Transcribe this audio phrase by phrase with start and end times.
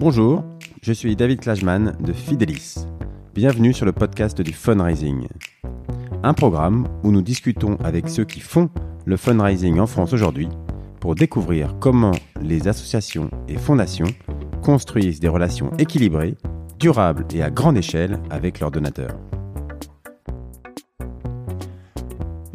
[0.00, 0.42] Bonjour,
[0.80, 2.86] je suis David Klajman de Fidelis.
[3.34, 5.28] Bienvenue sur le podcast du fundraising.
[6.22, 8.70] Un programme où nous discutons avec ceux qui font
[9.04, 10.48] le fundraising en France aujourd'hui
[11.00, 14.06] pour découvrir comment les associations et fondations
[14.62, 16.38] construisent des relations équilibrées,
[16.78, 19.18] durables et à grande échelle avec leurs donateurs.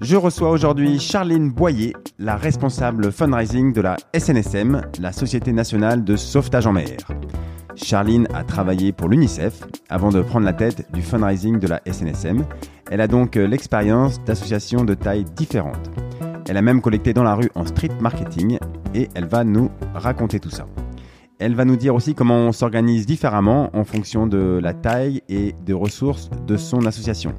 [0.02, 6.16] Je reçois aujourd'hui Charline Boyer, la responsable fundraising de la SNSM, la Société nationale de
[6.16, 6.98] sauvetage en mer.
[7.76, 12.46] Charline a travaillé pour l'UNICEF avant de prendre la tête du fundraising de la SNSM.
[12.90, 15.92] Elle a donc euh, l'expérience d'associations de tailles différentes.
[16.48, 18.60] Elle a même collecté dans la rue en street marketing
[18.94, 20.68] et elle va nous raconter tout ça.
[21.38, 25.54] Elle va nous dire aussi comment on s'organise différemment en fonction de la taille et
[25.66, 27.34] des ressources de son association.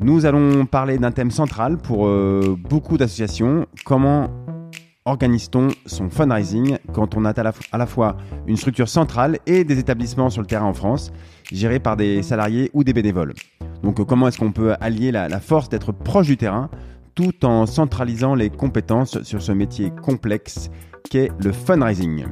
[0.00, 4.30] Nous allons parler d'un thème central pour euh, beaucoup d'associations, comment
[5.04, 10.30] organise-t-on son fundraising quand on a à la, fois une structure centrale et des établissements
[10.30, 11.12] sur le terrain en France,
[11.50, 13.34] gérés par des salariés ou des bénévoles?
[13.82, 16.70] Donc euh, comment est-ce qu'on peut allier la force d'être proche du terrain
[17.14, 20.70] tout en centralisant les compétences sur ce métier complexe
[21.10, 22.24] qu'est le fundraising?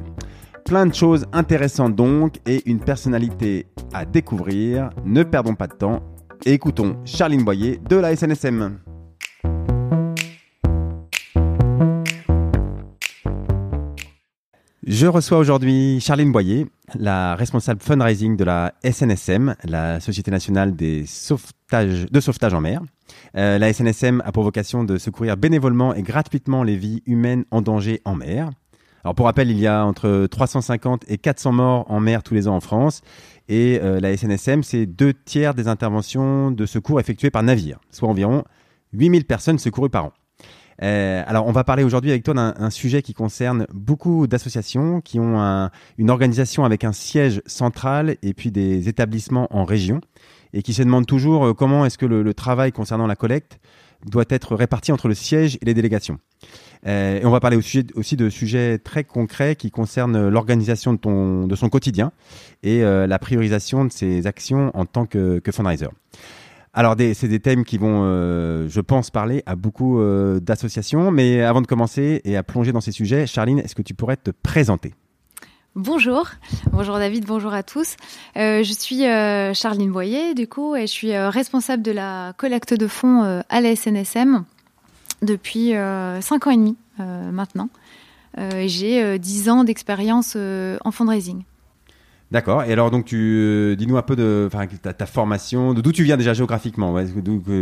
[0.65, 4.89] Plein de choses intéressantes donc et une personnalité à découvrir.
[5.05, 6.01] Ne perdons pas de temps
[6.45, 8.79] écoutons Charline Boyer de la SNSM.
[14.83, 21.05] Je reçois aujourd'hui Charline Boyer, la responsable fundraising de la SNSM, la Société nationale des
[21.05, 22.81] sauvetages, de sauvetage en mer.
[23.37, 27.61] Euh, la SNSM a pour vocation de secourir bénévolement et gratuitement les vies humaines en
[27.61, 28.49] danger en mer.
[29.03, 32.47] Alors pour rappel, il y a entre 350 et 400 morts en mer tous les
[32.47, 33.01] ans en France
[33.51, 38.07] et euh, la SNSM, c'est deux tiers des interventions de secours effectuées par navire, soit
[38.07, 38.45] environ
[38.93, 40.13] 8000 personnes secourues par an.
[40.81, 45.19] Euh, alors, on va parler aujourd'hui avec toi d'un sujet qui concerne beaucoup d'associations qui
[45.19, 49.99] ont un, une organisation avec un siège central et puis des établissements en région
[50.53, 53.59] et qui se demandent toujours euh, comment est-ce que le, travail concernant la collecte
[54.05, 56.19] doit être réparti entre le siège et les délégations.
[56.87, 57.83] Euh, et on va parler aussi,
[58.15, 62.11] de sujets très concrets qui concernent l'organisation de, son quotidien
[62.63, 65.87] et euh, la priorisation de ses actions en tant que, fundraiser.
[66.73, 70.01] Alors, c'est des thèmes qui vont, euh, je pense, parler à beaucoup
[70.41, 71.11] d'associations.
[71.11, 74.17] Mais avant de commencer et à plonger dans ces sujets, Charline, est-ce que tu pourrais
[74.17, 74.93] te présenter?
[75.73, 76.29] Bonjour,
[76.73, 77.95] bonjour David, bonjour à tous.
[78.35, 79.03] Je suis
[79.55, 83.75] Charline Boyer, du coup, et je suis responsable de la collecte de fonds à la
[83.75, 84.45] SNSM
[85.21, 87.69] depuis euh, 5 ans et demi euh, maintenant.
[88.65, 91.43] J'ai 10 ans d'expérience en fundraising.
[92.31, 92.63] D'accord.
[92.63, 94.49] Et alors, donc, tu dis-nous un peu de
[94.81, 97.05] ta, ta formation, de d'où tu viens déjà géographiquement, ouais,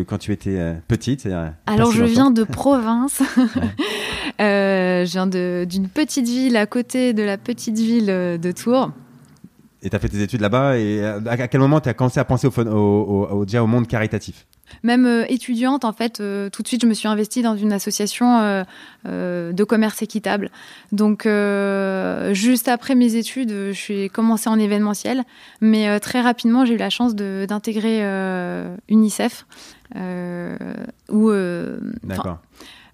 [0.07, 1.27] quand tu étais petite.
[1.65, 3.23] alors, je viens de province.
[4.39, 8.91] Euh, je viens d'une petite ville à côté de la petite ville de Tours.
[9.81, 12.25] Et tu as fait tes études là-bas et à quel moment tu as commencé à
[12.25, 14.45] penser au, au, au, déjà au monde caritatif?
[14.83, 17.73] Même euh, étudiante, en fait, euh, tout de suite, je me suis investie dans une
[17.73, 18.63] association
[19.05, 20.51] euh, de commerce équitable.
[20.91, 21.27] Donc,
[22.33, 25.23] juste après mes études, je suis commencé en événementiel,
[25.61, 28.01] mais très rapidement, j'ai eu la chance d'intégrer
[28.89, 29.45] UNICEF.
[31.09, 31.31] où,
[32.03, 32.39] D'accord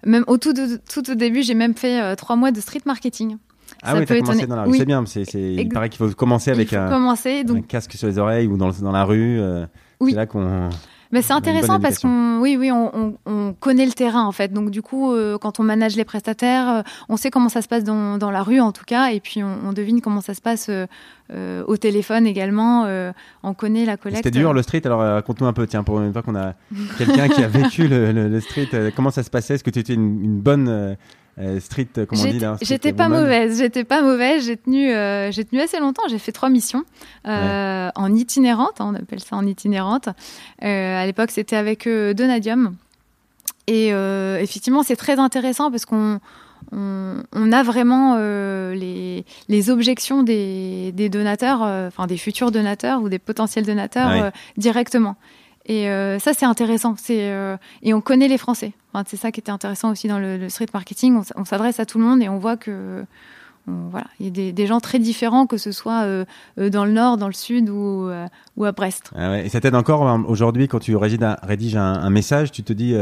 [0.04, 3.38] même au tout, de, tout au début, j'ai même fait trois mois de street marketing.
[3.82, 4.78] Ah ça oui, t'as commencé dans la rue, oui.
[4.78, 5.04] c'est bien.
[5.06, 5.24] C'est.
[5.32, 7.58] Il paraît qu'il faut commencer avec un, commencer, donc...
[7.58, 9.38] un, casque sur les oreilles ou dans, dans la rue.
[9.40, 9.66] Euh,
[10.00, 10.12] oui.
[10.12, 10.70] C'est là qu'on...
[11.12, 14.52] Mais c'est intéressant parce qu'on, oui, oui, on, on, on, connaît le terrain en fait.
[14.52, 17.68] Donc du coup, euh, quand on manage les prestataires, euh, on sait comment ça se
[17.68, 20.34] passe dans, dans, la rue en tout cas, et puis on, on devine comment ça
[20.34, 22.86] se passe euh, au téléphone également.
[23.42, 24.24] on connaît la collecte.
[24.24, 24.82] C'était dur le street.
[24.84, 26.54] Alors raconte-nous un peu, tiens, pour une fois qu'on a
[26.98, 29.54] quelqu'un qui a vécu le, le, le street, comment ça se passait?
[29.54, 30.96] Est-ce que tu étais une, une bonne
[31.38, 34.46] euh, street, comment on dit là J'étais pas mauvaise, j'étais pas mauvaise.
[34.46, 36.04] J'ai tenu, euh, j'ai tenu assez longtemps.
[36.08, 36.84] J'ai fait trois missions
[37.26, 37.92] euh, ouais.
[37.94, 40.08] en itinérante, hein, on appelle ça en itinérante.
[40.64, 42.76] Euh, à l'époque, c'était avec euh, Donadium.
[43.66, 46.20] Et euh, effectivement, c'est très intéressant parce qu'on
[46.72, 53.08] on, on, a vraiment les, les, objections des, des donateurs, enfin des futurs donateurs ou
[53.08, 54.30] des potentiels donateurs ouais.
[54.56, 55.16] directement.
[55.66, 56.94] Et euh, ça, c'est intéressant.
[56.96, 58.72] C'est euh, et on connaît les Français.
[58.92, 61.16] Enfin, c'est ça qui était intéressant aussi dans le, le street marketing.
[61.16, 63.04] On, on s'adresse à tout le monde et on voit que
[63.66, 66.24] on, voilà, il y a des, des, gens très différents, que ce soit euh,
[66.56, 68.08] dans le nord, dans le sud ou,
[68.56, 69.10] ou à Brest.
[69.16, 69.46] Ah ouais.
[69.46, 72.72] Et ça t'aide encore aujourd'hui quand tu rédiges un, rédiges un, un, message, tu te
[72.72, 72.94] dis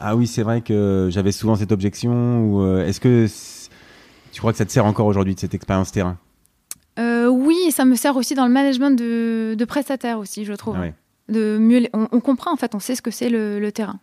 [0.00, 2.44] ah oui, c'est vrai que j'avais souvent cette objection.
[2.44, 3.28] Ou est-ce que
[4.32, 6.18] tu crois que ça te sert encore aujourd'hui de cette expérience terrain?
[6.98, 10.74] Oui, ça me sert aussi dans le management de, de prestataires aussi, je trouve.
[10.76, 10.94] Ah ouais
[11.30, 13.98] de mieux on, on, comprend en fait on sait ce que c'est le, le, terrain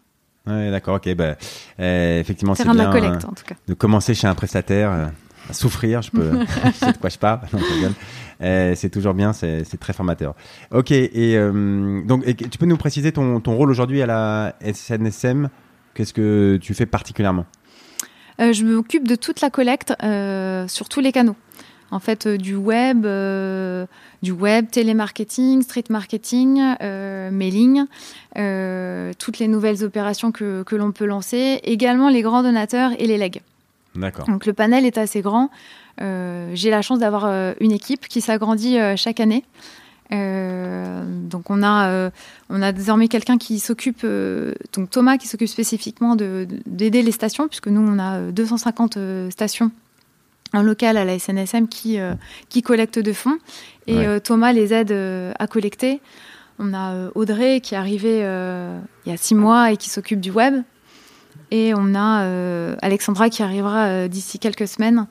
[0.48, 1.36] ouais, d'accord ok bah,
[1.80, 3.56] euh, effectivement c'est bien de, la collecte, en tout cas.
[3.68, 5.06] de commencer chez un prestataire euh,
[5.52, 6.32] souffrir, je peux,
[6.66, 7.42] je sais de quoi je parle.
[8.76, 10.36] c'est toujours bien, c'est très formateur.
[10.72, 11.38] Ok, et
[12.06, 15.50] donc tu peux nous préciser ton, ton rôle aujourd'hui à la SNSM
[15.94, 17.46] Qu'est-ce que tu fais particulièrement?
[18.40, 19.94] Je m'occupe de toute la collecte
[20.68, 21.36] sur tous les canaux
[21.92, 23.06] en fait du web,
[24.24, 27.86] du web, télémarketing, street marketing, euh, mailing,
[28.38, 33.08] euh, toutes les nouvelles opérations que, que l'on peut lancer, également les grands donateurs et
[33.08, 33.42] les legs.
[33.96, 34.28] D'accord.
[34.28, 35.50] Donc le panel est assez grand.
[36.02, 37.26] Euh, j'ai la chance d'avoir
[37.60, 39.44] une équipe qui s'agrandit chaque année.
[40.12, 42.12] donc on a,
[42.50, 44.06] on a désormais quelqu'un qui s'occupe,
[44.74, 48.98] donc Thomas qui s'occupe spécifiquement d'aider les stations, puisque nous on a 250
[49.32, 49.72] stations
[50.54, 52.14] un local à la SNSM qui, euh,
[52.50, 53.38] qui collecte de fonds.
[53.88, 56.02] Et euh, Thomas les aide euh, à collecter.
[56.60, 60.32] On a Audrey qui est arrivée il y a six mois et qui s'occupe du
[60.32, 60.64] web.
[61.52, 65.06] Et on a Alexandra qui arrivera d'ici quelques semaines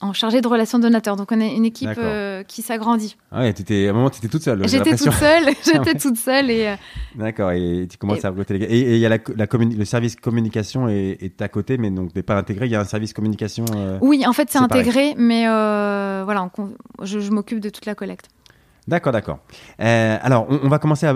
[0.00, 1.16] en chargé de relations donateurs.
[1.16, 3.16] Donc on est une équipe euh, qui s'agrandit.
[3.30, 4.66] Ah ouais, étais, à un moment, tu étais toute seule.
[4.66, 6.50] J'étais toute seule, j'étais toute seule.
[6.50, 6.76] Et, euh,
[7.14, 8.66] D'accord, et tu commences à recruter les gars.
[8.70, 12.22] Et il y a la, la le service communication est, à côté, mais donc n'est
[12.22, 12.66] pas intégré.
[12.66, 13.64] Il y a un service communication.
[13.76, 16.50] Euh, oui, en fait, c'est intégré, mais voilà,
[17.02, 18.28] je, m'occupe de toute la collecte.
[18.88, 19.38] D'accord, d'accord.
[19.78, 21.12] alors, on, va commencer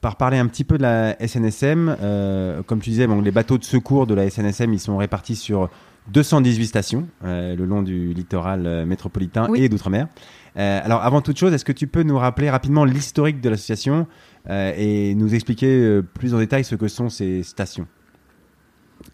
[0.00, 2.62] par parler un petit peu de la SNSM.
[2.66, 5.70] comme tu disais, bon, les bateaux de secours de la SNSM, ils sont répartis sur
[6.08, 10.08] 218 stations euh, le long du littoral euh, métropolitain et d'outre-mer.
[10.56, 14.06] Euh, alors, avant toute chose, est-ce que tu peux nous rappeler rapidement l'historique de l'association
[14.48, 17.88] et nous expliquer plus en détail ce que sont ces stations?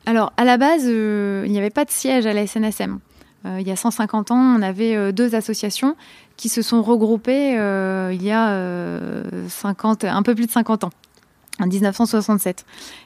[0.04, 2.98] Alors, à la base, il n'y avait pas de siège à la SNSM.
[3.46, 5.96] il y a 150 ans, on avait deux associations
[6.36, 7.52] qui se sont regroupées
[8.12, 10.90] il y a 50, un peu plus de 50 ans
[11.62, 12.64] en 1967.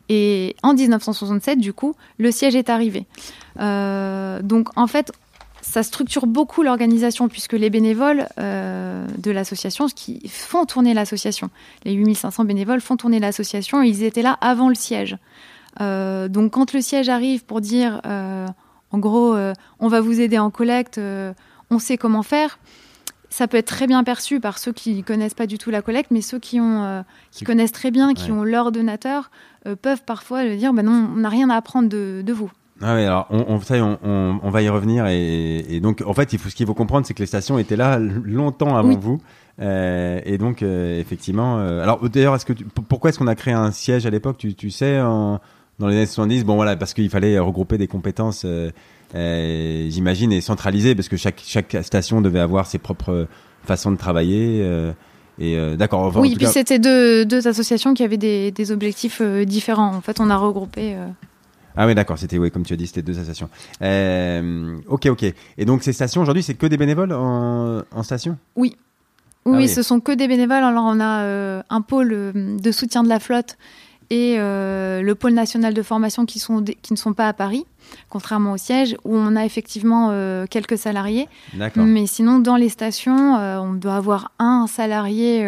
[0.09, 3.07] Et en 1967, du coup, le siège est arrivé.
[3.61, 5.13] Euh, donc, en fait,
[5.61, 11.51] ça structure beaucoup l'organisation puisque les bénévoles euh, de l'association, qui font tourner l'association,
[11.85, 15.17] les 8500 bénévoles font tourner l'association, ils étaient là avant le siège.
[15.81, 19.37] Euh, donc, quand le siège arrive pour dire, en gros,
[19.81, 21.01] on va vous aider en collecte,
[21.71, 22.59] on sait comment faire
[23.37, 26.11] ça peut être très bien perçu par ceux qui connaissent pas du tout la collecte,
[26.11, 29.31] mais ceux qui, ont, euh, qui connaissent très bien, qui ont leur donateur,
[29.67, 32.51] euh, peuvent parfois le dire bah non, on n'a rien à apprendre de, de vous.
[32.81, 36.49] Ah oui, alors on, on, on, va y revenir et, donc en fait, il faut,
[36.49, 39.21] ce qu'il faut comprendre, c'est que les stations étaient là longtemps avant vous.
[39.61, 42.55] Euh, et donc effectivement, alors d'ailleurs, est-ce que
[42.89, 44.39] pourquoi est-ce qu'on a créé un siège à l'époque?
[44.39, 45.41] Tu, tu sais en,
[45.79, 48.47] dans les années 70 Bon voilà, parce qu'il fallait regrouper des compétences
[49.15, 53.29] euh, j'imagine, et centralisé parce que chaque, chaque station devait avoir ses propres
[53.65, 54.61] façons de travailler.
[54.63, 54.93] Euh,
[55.39, 56.17] et euh, d'accord.
[56.17, 59.95] oui, puis c'était deux, deux, associations qui avaient des, des objectifs différents.
[59.95, 60.97] En fait, on a regroupé.
[61.77, 63.51] Ah oui, d'accord, c'était oui, comme tu as dit, c'était deux associations.
[64.89, 65.25] ok, ok.
[65.59, 68.39] Et donc ces stations aujourd'hui, c'est que des bénévoles en, en station?
[68.57, 68.77] Oui.
[69.45, 70.65] Oui, ah ce sont que des bénévoles.
[70.65, 73.57] Alors on a un pôle de soutien de la flotte
[74.11, 77.67] et le pôle national de formation qui, sont qui ne sont pas à Paris
[78.09, 81.29] contrairement au siège où on a effectivement euh, quelques salariés.
[81.77, 85.47] Mais sinon, dans les stations, euh, on doit avoir un salarié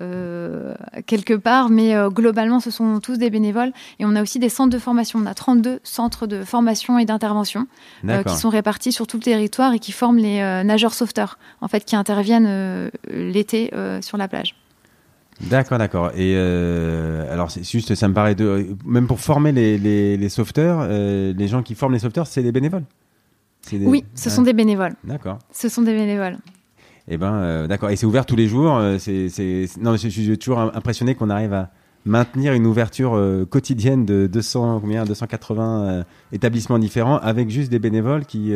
[0.00, 0.74] euh,
[1.06, 3.72] quelque part, mais globalement, ce sont tous des bénévoles.
[3.98, 5.18] Et on a aussi des centres de formation.
[5.18, 7.66] On a 32 centres de formation et d'intervention
[8.26, 11.84] qui sont répartis sur tout le territoire et qui forment les nageurs sauveteurs, en fait,
[11.84, 13.70] qui interviennent l'été
[14.00, 14.56] sur la plage.
[15.42, 16.10] D'accord, d'accord.
[16.14, 20.28] Et euh, alors, c'est juste, ça me paraît de, même pour former les, les, les
[20.28, 22.84] sauveteurs, euh, les gens qui forment les sauveteurs, c'est des bénévoles.
[23.72, 24.94] Oui, ce sont des bénévoles.
[25.04, 25.38] D'accord.
[25.52, 26.36] Ce sont des bénévoles.
[27.08, 27.90] Eh ben, euh, d'accord.
[27.90, 28.80] Et c'est ouvert tous les jours.
[28.98, 29.66] C'est, c'est...
[29.80, 31.70] Non, je suis toujours impressionné qu'on arrive à
[32.04, 33.16] maintenir une ouverture
[33.48, 38.52] quotidienne de 200, combien, 280 établissements différents avec juste des bénévoles qui.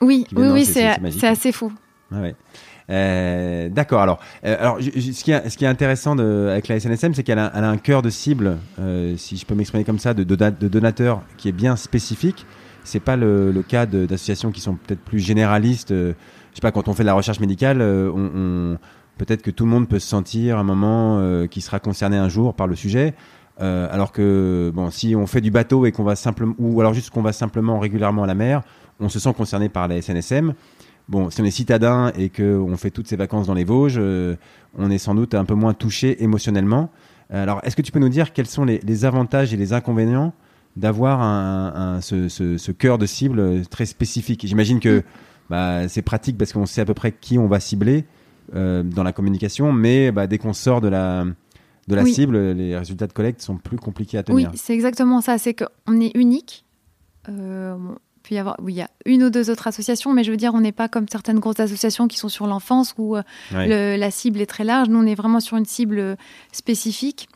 [0.00, 1.72] oui, oui, oui, c'est, c'est, assez fou.
[2.12, 2.34] Ah ouais.
[2.90, 4.00] Euh, d'accord.
[4.00, 4.90] Alors, euh, alors ce,
[5.22, 7.76] qui est, ce qui est intéressant de, avec la SNSM, c'est qu'elle a, a, un
[7.76, 11.76] cœur de cible, euh, si je peux m'exprimer comme ça, de, donateurs qui est bien
[11.76, 12.46] spécifique.
[12.84, 15.90] C'est pas le, le cas d'associations qui sont peut-être plus généralistes.
[15.90, 16.14] je
[16.54, 18.78] sais pas, quand on fait de la recherche médicale, on, on
[19.18, 22.54] peut-être que tout le monde peut se sentir un moment qui sera concerné un jour
[22.54, 23.14] par le sujet.
[23.58, 27.10] alors que bon, si on fait du bateau et qu'on va simplement, ou alors juste
[27.10, 28.62] qu'on va simplement régulièrement à la mer,
[29.00, 30.54] on se sent concerné par la SNSM.
[31.08, 34.36] Bon, si on est citadin et qu'on fait toutes ses vacances dans les Vosges, euh,
[34.76, 36.90] on est sans doute un peu moins touché émotionnellement.
[37.32, 40.34] Euh, alors, est-ce que tu peux nous dire quels sont les, avantages et les inconvénients
[40.76, 44.46] d'avoir un, ce, cœur de cible très spécifique?
[44.46, 45.02] J'imagine que
[45.48, 48.04] bah, c'est pratique parce qu'on sait à peu près qui on va cibler
[48.54, 51.24] euh, dans la communication, mais bah, dès qu'on sort de la,
[51.88, 54.50] de la cible, les résultats de collecte sont plus compliqués à tenir.
[54.50, 55.38] Oui, c'est exactement ça.
[55.38, 56.66] C'est qu'on est unique
[58.28, 60.36] peut y avoir, oui, il y a une ou deux autres associations, mais je veux
[60.36, 63.16] dire, on n'est pas comme certaines grosses associations qui sont sur l'enfance où
[63.50, 64.88] la cible est très large.
[64.88, 66.16] Nous, on est vraiment sur une cible
[66.52, 67.28] spécifique.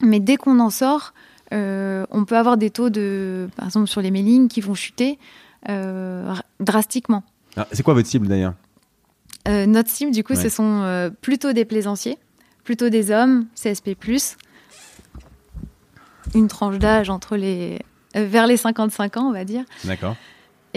[0.00, 1.12] Mais dès qu'on en sort,
[1.52, 5.18] on peut avoir des taux de, par exemple, sur les mailings qui vont chuter
[6.60, 7.24] drastiquement.
[7.56, 8.54] Ah, c'est quoi votre cible d'ailleurs?
[9.46, 12.18] Notre cible, du coup, ce sont plutôt des plaisanciers,
[12.64, 13.96] plutôt des hommes, CSP+,
[16.34, 17.78] une tranche d'âge entre les
[18.16, 19.64] euh, vers les 55 ans, on va dire.
[19.84, 20.16] D'accord.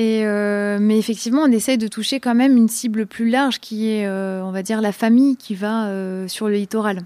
[0.02, 3.88] Et euh, mais effectivement, on essaye de toucher quand même une cible plus large qui
[3.88, 5.92] est, euh, on va dire, la famille qui va
[6.28, 7.04] sur le littoral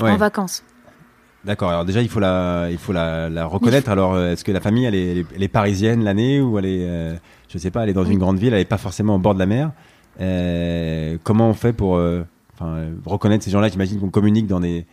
[0.00, 0.64] en vacances.
[1.44, 1.70] D'accord.
[1.70, 3.90] Alors déjà, il faut la, il faut la, reconnaître.
[3.90, 7.16] Alors, est-ce que la famille, elle est, elle est parisienne l'année ou elle est,
[7.48, 9.34] je sais pas, elle est dans une grande ville, elle n'est pas forcément au bord
[9.34, 9.70] de la mer.
[11.22, 12.00] comment on fait pour
[13.04, 13.68] reconnaître ces gens-là?
[13.68, 14.84] J'imagine qu'on communique dans des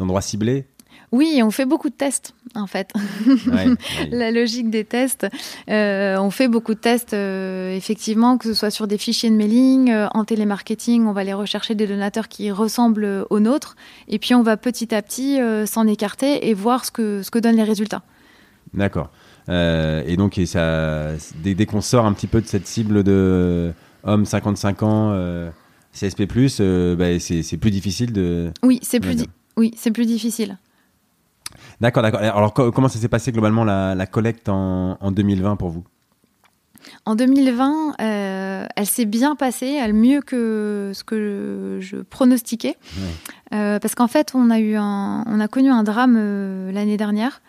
[0.00, 0.64] endroits ciblés.
[1.10, 2.92] Oui, on fait beaucoup de tests, en fait.
[4.10, 5.26] La logique des tests.
[5.70, 9.34] Euh, on fait beaucoup de tests, euh, effectivement, que ce soit sur des fichiers de
[9.34, 13.76] mailing, euh, en télémarketing, on va aller rechercher des donateurs qui ressemblent aux nôtres.
[14.08, 17.38] Et puis, on va petit à petit s'en écarter et voir ce que, ce que
[17.38, 18.02] donnent les résultats.
[18.74, 19.10] D'accord.
[19.48, 21.12] et donc, et ça,
[21.42, 23.72] dès, qu'on sort un petit peu de cette cible de
[24.04, 25.50] hommes 55 ans,
[25.94, 26.26] CSP+,
[26.96, 28.50] bah, c'est plus difficile de...
[28.62, 29.24] Oui, c'est plus,
[29.56, 30.58] oui, c'est plus difficile.
[31.80, 32.20] D'accord, d'accord.
[32.20, 35.84] Alors, comment ça s'est passé globalement la, collecte en, 2020 pour vous?
[37.04, 42.76] En 2020, euh, elle s'est bien passée, elle mieux que ce que je, pronostiquais.
[43.52, 46.96] Euh, parce qu'en fait, on a, eu un, on a connu un drame euh, l'année
[46.96, 47.40] dernière.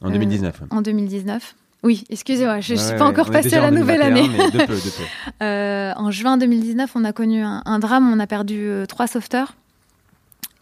[0.00, 0.62] En 2019.
[0.70, 1.54] en 2019.
[1.84, 4.28] Oui, excusez-moi, je ne suis pas encore passée à la nouvelle année.
[5.96, 9.54] en juin 2019, on a connu un, un drame, on a perdu trois sauveteurs.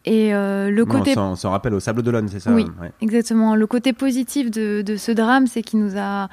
[0.06, 1.18] Et euh, le côté.
[1.18, 2.64] On s'en rappelle au Sable d'Olonne, c'est ça Oui,
[3.00, 3.56] exactement.
[3.56, 6.28] Le côté positif de, ce drame, c'est qu'il nous a.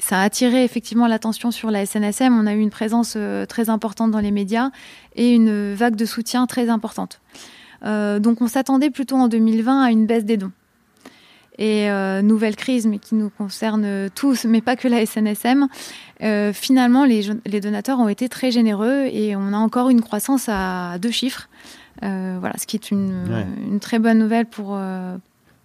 [0.00, 2.36] Ça a attiré effectivement l'attention sur la SNSM.
[2.36, 4.70] On a eu une présence euh, très importante dans les médias
[5.14, 7.20] et une vague de soutien très importante.
[7.84, 10.50] Euh, donc on s'attendait plutôt en 2020 à une baisse des dons.
[11.58, 11.88] Et
[12.22, 15.68] nouvelle crise, mais qui nous concerne tous, mais pas que la SNSM.
[16.52, 20.98] finalement, les, les donateurs ont été très généreux et on a encore une croissance à
[20.98, 21.48] deux chiffres.
[22.02, 23.26] Euh, voilà, ce qui est une,
[23.70, 24.76] une, très bonne nouvelle pour.
[24.76, 25.16] Euh,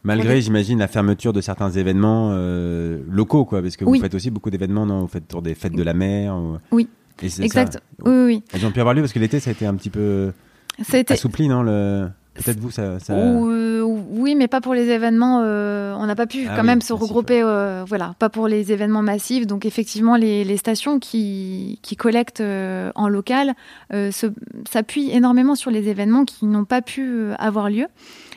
[0.04, 4.32] Malgré, j'imagine, la fermeture de certains événements euh, locaux, quoi, parce que vous faites aussi
[4.32, 5.02] beaucoup d'événements, non?
[5.02, 6.36] Vous faites tour des fêtes de la mer.
[6.72, 6.88] Oui.
[7.22, 7.80] exact.
[8.04, 8.44] Oui, oui.
[8.54, 10.32] Elles ont pu avoir lieu parce que l'été, ça a été un petit peu
[11.10, 12.08] assoupli, non le...
[12.44, 12.98] Peut-être vous, ça.
[13.10, 15.42] Euh, oui, mais pas pour les événements.
[15.44, 17.42] Euh, on n'a pas pu ah quand même se regrouper.
[17.44, 19.46] Euh, voilà, pas pour les événements massifs.
[19.48, 22.44] Donc, effectivement, les, stations qui, qui collectent
[22.96, 23.54] en local
[24.70, 27.88] s'appuient énormément sur les événements qui n'ont pas pu avoir lieu.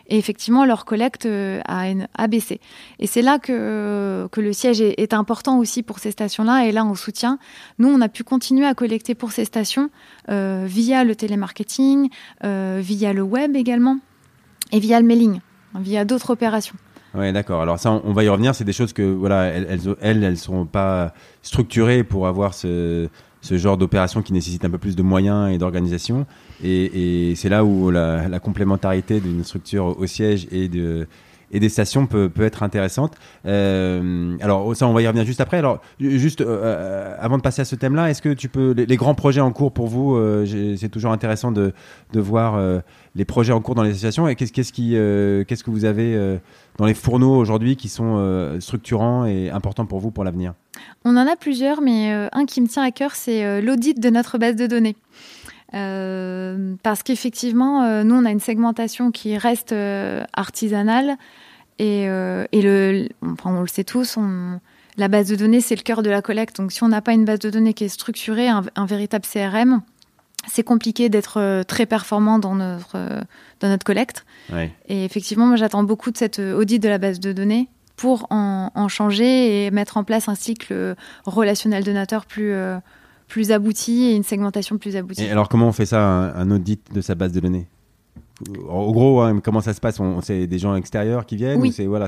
[0.09, 2.61] Et effectivement, leur collecte euh, a, baissé.
[2.99, 6.67] Et c'est là que, que le siège est, important aussi pour ces stations-là.
[6.67, 7.39] Et là, on soutient.
[7.79, 9.91] Nous, on a pu continuer à collecter pour ces stations
[10.29, 12.11] euh, via le télémarketing,
[12.45, 13.99] euh, via le web également,
[14.73, 15.41] et via le mailing,
[15.75, 16.77] via d'autres opérations.
[17.15, 17.63] Oui, d'accord.
[17.63, 18.55] Alors ça, on, va y revenir.
[18.55, 23.09] C'est des choses que voilà, elles, elles, elles, sont pas structurées pour avoir ce,
[23.45, 26.25] ce genre d'opération qui nécessite un peu plus de moyens et d'organisation.
[26.63, 31.07] Et, c'est là où la, complémentarité d'une structure au siège et de
[31.51, 33.15] et des stations peut, peut être intéressante.
[33.47, 35.59] Euh, alors ça, on va y revenir juste après.
[35.59, 38.97] Alors juste euh, euh, avant de passer à ce thème-là, est-ce que tu peux les,
[38.97, 41.73] grands projets en cours pour vous C'est toujours intéressant de,
[42.13, 42.61] de voir
[43.15, 44.29] les projets en cours dans les associations.
[44.29, 44.91] Et qu'est-ce qu'est-ce qui
[45.47, 46.39] qu'est-ce que vous avez
[46.79, 50.55] dans les fourneaux aujourd'hui qui sont structurants et importants pour vous pour l'avenir?
[51.05, 54.39] On en a plusieurs, mais un qui me tient à cœur, c'est l'audit de notre
[54.39, 54.97] base de données.
[55.73, 61.17] Euh, parce qu'effectivement, euh, nous, on a une segmentation qui reste euh, artisanale
[61.79, 63.09] et, et le,
[63.45, 64.61] on, le sait tous, on,
[64.97, 66.59] la base de données, c'est le cœur de la collecte.
[66.59, 69.83] Donc, si on n'a pas une base de données qui est structurée, un, véritable CRM,
[70.47, 72.97] c'est compliqué d'être très performant dans notre,
[73.59, 74.25] dans notre collecte.
[74.89, 78.71] Et effectivement, moi, j'attends beaucoup de cette audit de la base de données pour en,
[78.73, 80.95] en, changer et mettre en place un cycle
[81.27, 82.55] relationnel donateur plus
[83.35, 85.25] plus abouti et une segmentation plus aboutie.
[85.25, 87.67] Et alors comment on fait ça, un, audit de sa base de données?
[88.69, 90.01] En gros, hein, comment ça se passe?
[90.23, 92.07] C'est des gens extérieurs qui viennent Oui, voilà,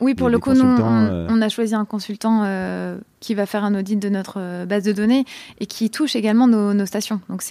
[0.00, 3.78] oui pour le coup, euh on, a choisi un consultant euh, qui va faire un
[3.78, 5.24] audit de notre euh, base de données
[5.60, 7.20] et qui touche également nos, stations.
[7.28, 7.44] Donc,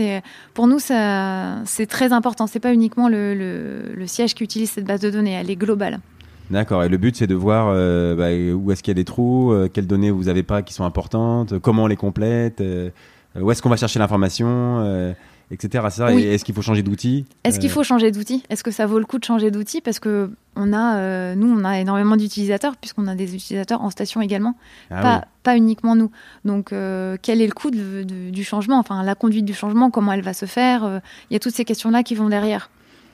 [0.53, 2.47] pour nous, c'est très important.
[2.47, 6.01] C'est pas uniquement le, le, siège qui utilise cette base de données, elle est globale.
[6.49, 6.83] D'accord.
[6.83, 9.51] Et le but, c'est de voir euh, bah, où est-ce qu'il y a des trous,
[9.51, 12.89] euh, quelles données vous n'avez pas qui sont importantes, comment on les complète, euh,
[13.39, 15.13] où est-ce qu'on va chercher l'information.
[15.51, 15.83] etc.
[15.85, 18.43] Est-ce qu'il faut changer d'outil Est-ce qu'il faut changer d'outil?
[18.49, 19.81] Est-ce que ça vaut le coup de changer d'outil?
[19.81, 24.21] Parce que on a, nous, on a énormément d'utilisateurs, puisqu'on a des utilisateurs en station
[24.21, 24.55] également,
[24.89, 26.11] ah pas, pas, uniquement nous.
[26.45, 28.79] Donc, quel est le coût du changement?
[28.79, 31.01] Enfin, la conduite du changement, comment elle va se faire?
[31.29, 32.69] Il y a toutes ces questions-là qui vont derrière.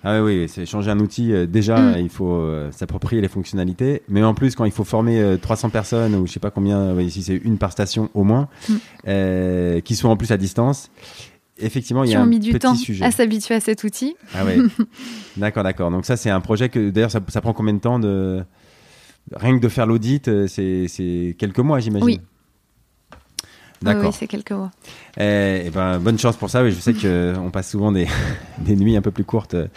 [0.08, 1.34] Ah oui, c'est changer un outil.
[1.34, 2.00] Euh, déjà, mm.
[2.00, 4.04] il faut euh, s'approprier les fonctionnalités.
[4.08, 6.98] Mais en plus, quand il faut former 300 euh, personnes, ou je sais pas combien,
[7.02, 9.82] ici c'est une par station au moins, mm.
[9.82, 10.92] qui sont en plus à distance,
[11.58, 13.04] effectivement, il y a un mis du temps sujet.
[13.04, 14.16] à s'habituer à cet outil.
[14.36, 14.62] Ah oui.
[15.38, 15.90] d'accord, d'accord.
[15.90, 18.44] Donc ça, c'est un projet que, d'ailleurs, ça, prend combien de temps de...
[19.34, 22.06] Rien que de faire l'audit, c'est quelques mois, j'imagine.
[22.06, 22.20] Oui.
[23.82, 24.05] D'accord.
[24.05, 24.72] Oui, c'est quelques mois.
[25.17, 26.67] Eh, eh, ben, bonne chance pour ça.
[26.67, 28.08] je sais qu'on passe souvent des,
[28.60, 29.67] des, nuits un peu plus courtes euh,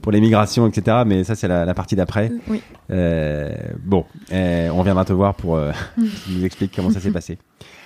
[0.00, 1.02] pour les migrations, etc.
[1.06, 2.32] Mais ça, c'est la, partie d'après.
[2.48, 2.62] Oui.
[2.90, 3.54] Euh,
[3.84, 5.72] bon, eh, on viendra te voir pour euh,
[6.28, 7.38] nous expliquer comment ça s'est passé.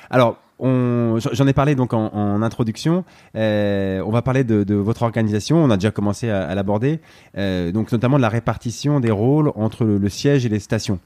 [0.09, 3.05] Alors, j'en ai parlé donc en, introduction.
[3.35, 5.63] on va parler de, votre organisation.
[5.63, 7.01] On a déjà commencé à, l'aborder.
[7.37, 11.01] donc, notamment de la répartition des rôles entre le, siège et les stations.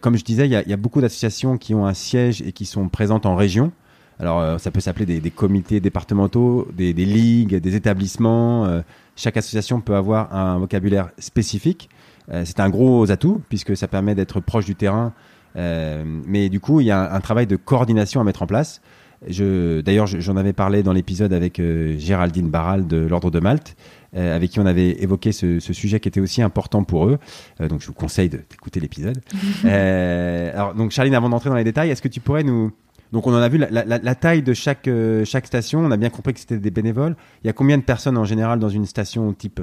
[0.00, 2.88] Comme je disais, il y, a beaucoup d'associations qui ont un siège et qui sont
[2.88, 3.72] présentes en région.
[4.20, 8.66] Alors, euh, ça peut s'appeler des, comités départementaux, des, ligues, des établissements.
[8.66, 8.82] Euh,
[9.16, 11.88] chaque association peut avoir un vocabulaire spécifique.
[12.32, 15.12] Euh, c'est un gros atout puisque ça permet d'être proche du terrain.
[15.56, 18.80] mais du coup, il y a un, travail de coordination à mettre en place.
[19.28, 21.60] D'ailleurs, j'en avais parlé dans l'épisode avec
[21.98, 23.76] Géraldine Barral de l'Ordre de Malte,
[24.14, 27.18] avec qui on avait évoqué ce, sujet qui était aussi important pour eux.
[27.60, 29.20] donc, je vous conseille d'écouter l'épisode.
[29.64, 32.72] alors, donc, Charline, avant d'entrer dans les détails, est-ce que tu pourrais nous,
[33.14, 36.10] donc on en a vu la, taille de chaque, euh, chaque station, on a bien
[36.10, 37.14] compris que c'était des bénévoles.
[37.44, 39.60] Il y a combien de personnes en général dans une station type?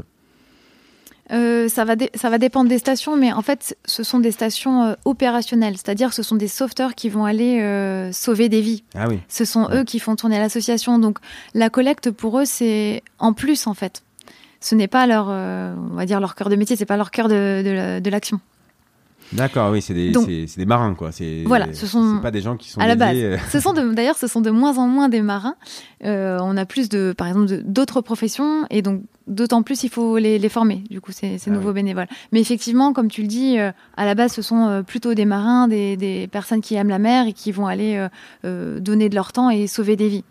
[1.34, 4.84] Euh, ça, va ça va dépendre des stations, mais en fait, ce sont des stations
[4.84, 7.60] euh, opérationnelles, c'est-à-dire ce sont des sauveteurs qui vont aller
[8.14, 8.84] sauver des vies.
[8.96, 9.20] Ah oui.
[9.28, 10.98] Ce sont eux qui font tourner l'association.
[10.98, 11.20] Donc
[11.54, 14.02] la collecte pour eux, c'est en plus en fait.
[14.62, 17.28] Ce n'est pas leur, on va dire leur cœur de métier, c'est pas leur cœur
[17.28, 18.40] de l'action.
[19.34, 21.12] D'accord, oui, c'est des, des, marins, quoi.
[21.46, 23.16] Voilà, ce sont pas des gens qui sont à la base.
[23.16, 23.38] Euh.
[23.50, 25.56] ce sont d'ailleurs, ce sont de moins en moins des marins.
[26.04, 30.18] Euh, on a plus de, par exemple, d'autres professions, et donc d'autant plus il faut
[30.18, 30.84] les, les former.
[30.90, 32.08] Du coup, ces, ces ah nouveaux bénévoles.
[32.34, 35.70] Mais effectivement, comme tu le dis, euh, à la base, ce sont plutôt des marins,
[35.70, 38.06] des, des, personnes qui aiment la mer et qui vont aller
[38.44, 40.24] donner de leur temps et sauver des vies.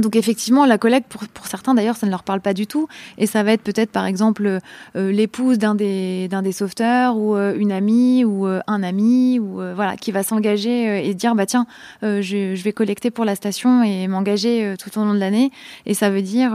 [0.00, 2.88] Donc effectivement, la collecte, pour, pour certains d'ailleurs, ça ne leur parle pas du tout.
[3.18, 4.58] Et ça va être peut-être par exemple
[4.96, 9.96] euh, l'épouse d'un des, sauveteurs ou euh, une amie ou euh, un ami ou voilà
[9.96, 11.66] qui va s'engager et dire bah tiens,
[12.02, 12.20] je,
[12.54, 15.50] je, vais collecter pour la station et m'engager tout au long de l'année.
[15.86, 16.52] Et ça veut dire,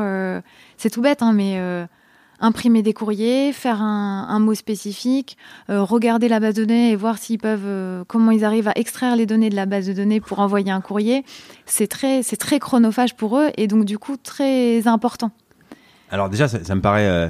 [0.77, 1.59] c'est tout bête, hein, mais
[2.39, 5.37] imprimer des courriers, faire un, mot spécifique,
[5.69, 8.73] euh, regarder la base de données et voir s'ils peuvent, euh, comment ils arrivent à
[8.75, 11.23] extraire les données de la base de données pour envoyer un courrier.
[11.65, 15.31] C'est très, c'est très chronophage pour eux et donc du coup très important.
[16.11, 17.07] Alors déjà, ça, me paraît.
[17.07, 17.27] Euh,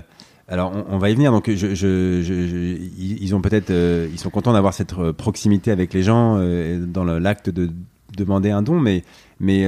[0.48, 1.32] alors on, va y venir.
[1.32, 6.36] Donc ils ont peut-être, ils sont contents d'avoir cette proximité avec les gens
[6.80, 7.72] dans l'acte de
[8.16, 9.04] demander un don, mais
[9.40, 9.66] mais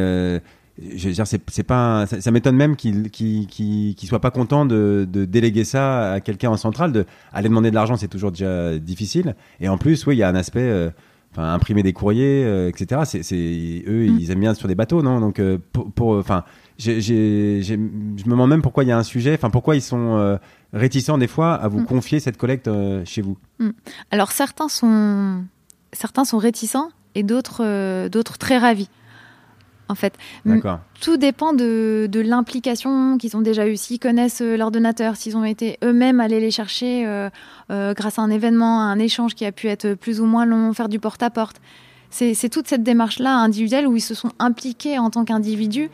[0.95, 5.25] je veux dire, c'est, pas, ça, m'étonne même qu'il qu soit pas content de, de,
[5.25, 6.91] déléguer ça à quelqu'un en centrale.
[6.91, 9.35] De aller demander de l'argent, c'est toujours déjà difficile.
[9.59, 10.89] Et en plus, oui, il y a un aspect, euh,
[11.31, 13.01] enfin, imprimer des courriers, euh, etc.
[13.05, 14.19] C'est, eux, mm.
[14.19, 15.19] ils aiment bien sur des bateaux, non?
[15.19, 16.43] Donc, euh, pour, enfin,
[16.77, 16.91] je
[17.75, 20.39] me demande même pourquoi il y a un sujet, enfin, pourquoi ils sont
[20.71, 21.85] réticents des fois à vous mm.
[21.85, 22.69] confier cette collecte
[23.05, 23.37] chez vous.
[23.59, 23.69] Mm.
[24.11, 25.43] Alors certains sont,
[25.93, 28.89] certains sont réticents et d'autres, d'autres très ravis
[29.89, 30.13] en fait.
[31.01, 35.43] Tout dépend de, l'implication qu'ils ont déjà eue, s'ils connaissent euh, leurs donateurs, s'ils ont
[35.43, 37.29] été eux-mêmes allés les chercher euh,
[37.71, 40.45] euh, grâce à un événement, à un échange qui a pu être plus ou moins
[40.45, 41.59] long, faire du porte-à-porte.
[42.11, 45.91] C'est toute cette démarche-là individuelle où ils se sont impliqués en tant qu'individus.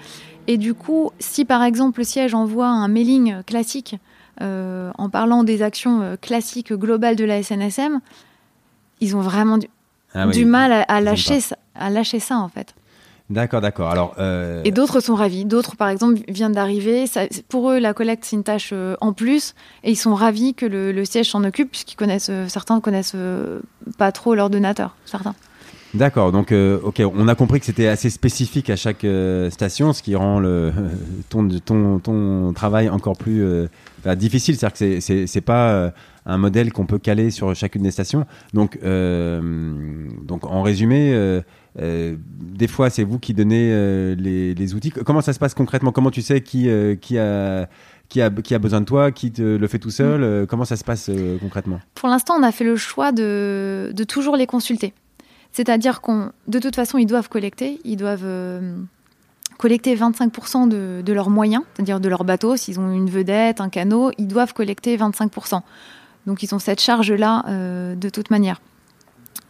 [0.48, 3.98] Et du coup, si par exemple le siège envoie un mailing classique
[4.40, 8.00] en parlant des actions classiques globales de la SNSM,
[9.02, 9.68] ils ont vraiment du,
[10.14, 11.40] ah mal à, lâcher
[11.76, 12.74] à lâcher ça en fait.
[13.30, 13.90] D'accord, d'accord.
[13.90, 15.46] Alors euh, et d'autres sont ravis.
[15.46, 17.06] D'autres, par exemple, viennent d'arriver.
[17.50, 20.66] Pour eux, la collecte c'est une tâche euh, en plus, et ils sont ravis que
[20.66, 22.30] le, siège s'en occupe, puisqu'ils connaissent.
[22.30, 23.16] Euh, certains connaissent
[23.98, 24.96] pas trop donateurs.
[25.06, 25.34] Certains.
[25.96, 29.06] D'accord, donc ok, on a compris que c'était assez spécifique à chaque
[29.50, 30.74] station, ce qui rend le,
[31.30, 33.46] ton, ton, ton travail encore plus
[34.06, 34.58] difficile.
[34.58, 35.94] C'est-à-dire que c'est pas
[36.26, 38.26] un modèle qu'on peut caler sur chacune des stations.
[38.54, 41.42] Donc, donc en résumé,
[41.82, 44.92] euh, des fois, c'est vous qui donnez euh, les, outils.
[44.92, 45.92] Comment ça se passe concrètement?
[45.92, 47.68] Comment tu sais qui, euh, qui, a,
[48.08, 50.44] qui, a, qui a besoin de toi Qui te le fait tout seul?
[50.44, 50.48] Mm.
[50.48, 51.10] Comment ça se passe
[51.42, 51.80] concrètement?
[51.96, 54.94] Pour l'instant, on a fait le choix de, de toujours les consulter.
[55.52, 58.28] C'est-à-dire qu'on, de toute façon, ils doivent collecter, ils doivent
[59.58, 62.58] collecter 25% de, de, leurs moyens, c'est-à-dire de leur bateau.
[62.58, 65.62] S'ils ont une vedette, un canot, ils doivent collecter 25%.
[66.26, 68.60] Donc ils ont cette charge-là de toute manière.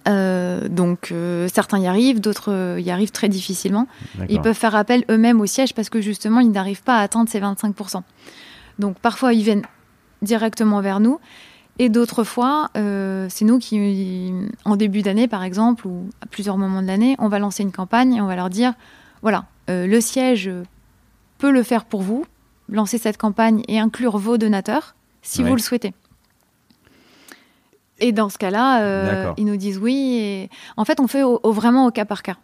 [0.07, 3.87] Euh, donc euh, certains y arrivent, d'autres euh, y arrivent très difficilement.
[4.29, 7.29] Ils peuvent faire appel eux-mêmes au siège parce que justement ils n'arrivent pas à atteindre
[7.29, 8.01] ces 25%.
[8.77, 9.65] Donc parfois ils viennent
[10.21, 11.19] directement vers nous
[11.79, 16.81] et d'autres fois c'est nous qui, en début d'année par exemple ou à plusieurs moments
[16.81, 18.73] de l'année, on va lancer une campagne et on va leur dire
[19.21, 20.51] voilà, le siège
[21.39, 22.25] peut le faire pour vous,
[22.69, 25.93] lancer cette campagne et inclure vos donateurs si vous le souhaitez.
[27.99, 30.17] Et dans ce cas-là, euh, ils nous disent oui.
[30.21, 30.49] Et...
[30.77, 32.35] En fait, on fait au, vraiment au cas par cas.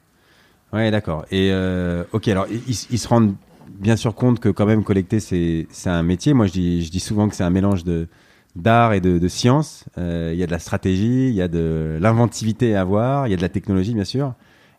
[0.73, 1.25] Ouais, d'accord.
[1.31, 3.35] Et euh, ok, alors ils, se rendent
[3.67, 6.33] bien sûr compte que quand même collecter, c'est un métier.
[6.33, 8.07] Moi, je dis, je dis souvent que c'est un mélange de
[8.55, 9.85] d'art et de, de science.
[9.97, 13.31] Euh, il y a de la stratégie, il y a de l'inventivité à avoir, il
[13.31, 14.33] y a de la technologie, bien sûr.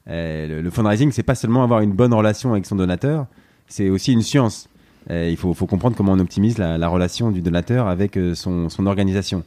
[0.08, 3.26] Euh, le, fundraising, c'est pas seulement avoir une bonne relation avec son donateur,
[3.68, 4.68] c'est aussi une science.
[5.10, 8.86] Il faut, faut, comprendre comment on optimise la, la relation du donateur avec son, son
[8.86, 9.42] organisation.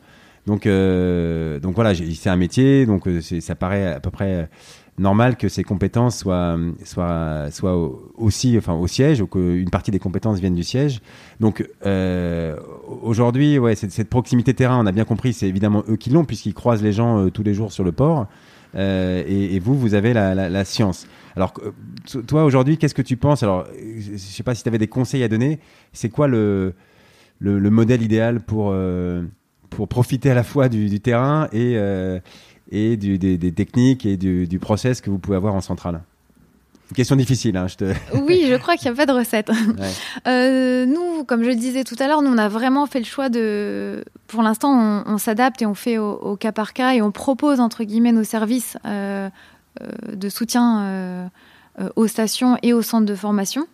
[0.46, 4.46] Donc, euh, donc voilà, c'est un métier, donc euh, ça paraît à peu près euh,
[4.98, 7.76] normal que ces compétences soient, soient, soient
[8.16, 11.02] aussi, enfin, au siège, ou qu'une partie des compétences viennent du siège.
[11.40, 12.56] Donc euh,
[13.02, 16.26] aujourd'hui, ouais, cette, cette, proximité terrain, on a bien compris, c'est évidemment eux qui l'ont,
[16.26, 18.28] puisqu'ils croisent les gens euh, tous les jours sur le port.
[18.76, 21.08] Euh, et, et, vous, vous avez la, la, la science.
[21.38, 21.54] Alors,
[22.28, 23.42] toi, aujourd'hui, qu'est-ce que tu penses?
[23.42, 23.66] Alors,
[23.98, 25.60] je sais pas si tu avais des conseils à donner.
[25.94, 26.74] C'est quoi le,
[27.40, 28.74] le, le, modèle idéal pour
[29.70, 32.20] pour profiter à la fois du, terrain et, euh,
[32.72, 36.02] et du, des, techniques et du, du, process que vous pouvez avoir en centrale
[36.92, 37.94] une question difficile, hein, je te...
[38.28, 39.50] Oui, je crois qu'il n'y a pas de recette.
[40.28, 43.06] Euh, nous, comme je le disais tout à l'heure, nous, on a vraiment fait le
[43.06, 44.04] choix de...
[44.28, 47.84] Pour l'instant, on, s'adapte et on fait au, cas par cas et on propose, entre
[47.84, 49.30] guillemets, nos services euh,
[50.12, 51.30] de soutien
[51.96, 53.68] aux stations et aux centres de formation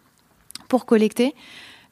[0.68, 1.36] pour collecter.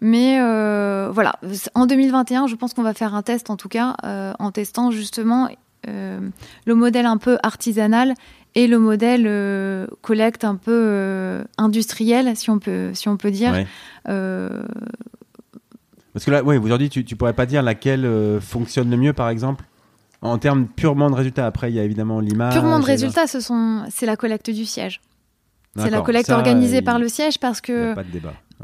[0.02, 1.36] Mais euh, voilà,
[1.76, 4.92] en 2021, je pense qu'on va faire un test en tout cas, euh, en testant
[4.92, 5.50] justement
[5.88, 6.20] euh,
[6.66, 8.14] le modèle un peu artisanal
[8.56, 13.52] et le modèle collecte un peu industriel, si on peut, si on peut dire.
[13.52, 13.68] Ouais.
[16.14, 19.30] Parce que là, oui, aujourd'hui, tu, tu pourrais pas dire laquelle fonctionne le mieux, par
[19.30, 19.66] exemple
[20.22, 22.54] en termes purement de résultats, après, il y a évidemment l'image.
[22.54, 25.02] Purement de résultats, ce sont, c'est la collecte du siège.
[25.78, 27.96] C'est la collecte organisée par le siège parce que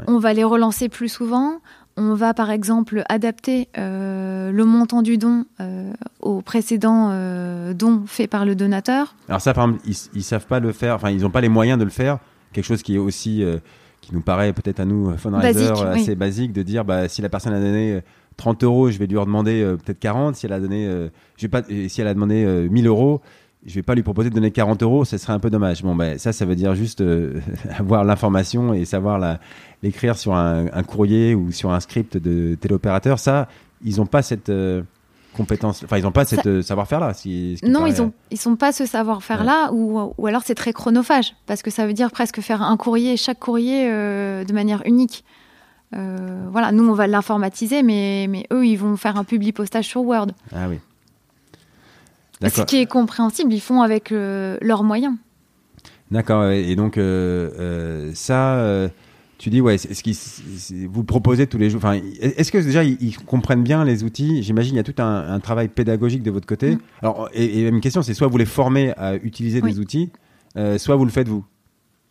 [0.08, 1.60] on va les relancer plus souvent.
[1.98, 8.04] On va par exemple adapter euh, le montant du don euh, au précédent euh, don
[8.06, 9.16] fait par le donateur.
[9.30, 10.96] Alors ça, par exemple, ils, savent pas le faire.
[10.96, 12.20] Enfin, ils n'ont pas les moyens de le faire.
[12.52, 13.44] Quelque chose qui est aussi
[14.02, 16.16] qui nous paraît peut-être à nous fundraisers basique, assez oui.
[16.16, 18.02] basique de dire bah si la personne a donné
[18.38, 20.36] 30 euros, je vais lui redemander peut-être 40.
[20.36, 20.86] Si elle a donné,
[21.38, 23.22] je vais pas, si elle a demandé 1000 euros,
[23.66, 25.82] je vais pas lui proposer de donner 40 euros, ce serait un peu dommage.
[25.82, 27.40] Bon, ben ça, ça veut dire juste euh,
[27.78, 29.18] avoir l'information et savoir
[29.86, 33.20] l'écrire sur un, un, courrier ou sur un script de téléopérateur.
[33.20, 33.48] Ça,
[33.84, 34.82] ils n'ont pas cette euh,
[35.36, 37.14] compétence, enfin, ils n'ont pas cette euh, savoir-faire là.
[37.14, 37.92] Si, non, paraît...
[37.92, 39.46] ils ont, ils sont pas ce savoir-faire ouais.
[39.46, 42.78] là, ou, ou alors c'est très chronophage parce que ça veut dire presque faire un
[42.78, 45.24] courrier, chaque courrier euh, de manière unique.
[46.52, 50.02] Voilà, nous on va l'informatiser, mais, mais eux ils vont faire un publi postage sur
[50.02, 50.28] Word.
[50.54, 50.80] Ah oui.
[52.42, 55.16] Ce qui est compréhensible, ils font avec leurs moyens.
[56.12, 56.50] D'accord.
[56.50, 57.00] Et donc
[58.14, 58.90] ça,
[59.38, 60.18] tu dis ouais, ce qui
[60.88, 61.82] vous proposez tous les jours.
[61.84, 64.42] Enfin, est-ce que déjà ils, ils, comprennent bien les outils?
[64.44, 66.76] J'imagine il y a tout un, un, travail pédagogique de votre côté.
[66.76, 66.80] Mmh.
[67.02, 69.74] Alors, et, et, une question, c'est soit vous les formez à utiliser oui.
[69.74, 70.10] des outils,
[70.58, 71.44] euh, soit vous le faites vous.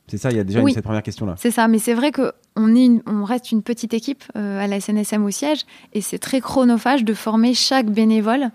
[0.07, 1.35] C'est ça, il y a déjà oui, une, cette première question-là.
[1.39, 4.67] C'est ça, mais c'est vrai qu'on est une, on reste une petite équipe euh, à
[4.67, 5.61] la SNSM au siège
[5.95, 8.51] et c'est très chronophage de former chaque bénévole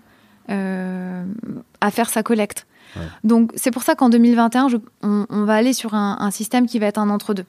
[0.48, 1.24] euh,
[1.80, 2.66] à faire sa collecte.
[2.96, 3.02] Ouais.
[3.24, 6.66] Donc c'est pour ça qu'en 2021, je, on, on, va aller sur un, un, système
[6.66, 7.44] qui va être un entre-deux.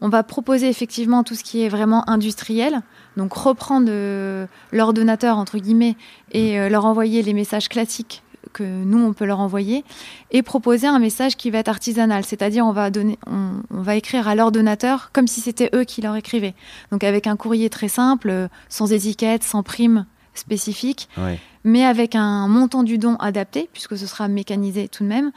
[0.00, 2.80] On va proposer effectivement tout ce qui est vraiment industriel,
[3.16, 5.96] donc reprendre euh, leurs donateurs entre guillemets
[6.32, 8.22] et euh, leur envoyer les messages classiques
[8.54, 9.84] que nous on peut leur envoyer
[10.30, 13.96] et proposer un message qui va être artisanal, c'est-à-dire on va donner, on, on, va
[13.96, 16.54] écrire à leurs donateurs comme si c'était eux qui leur écrivaient,
[16.90, 21.38] donc avec un courrier très simple, sans étiquette, sans prime spécifique, ouais.
[21.64, 25.32] mais avec un montant du don adapté, puisque ce sera mécanisé tout de même,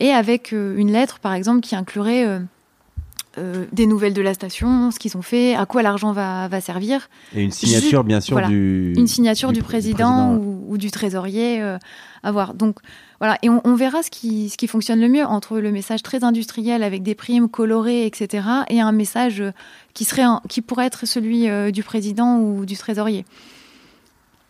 [0.00, 2.40] et avec euh, une lettre, par exemple, qui inclurait
[3.36, 6.60] euh, des nouvelles de la station, ce qu'ils ont fait, à quoi l'argent va, va,
[6.60, 7.08] servir.
[7.34, 8.94] Et une signature, bien sûr, voilà, du...
[8.96, 11.78] Une signature du, du président, du président ou, ou, du trésorier euh,
[12.22, 12.54] à voir.
[12.54, 12.78] Donc,
[13.20, 16.02] voilà, et on, on, verra ce qui, ce qui fonctionne le mieux entre le message
[16.02, 19.42] très industriel avec des primes colorées, etc., et un message
[19.92, 23.24] qui, serait un, qui pourrait être celui euh, du président ou du trésorier.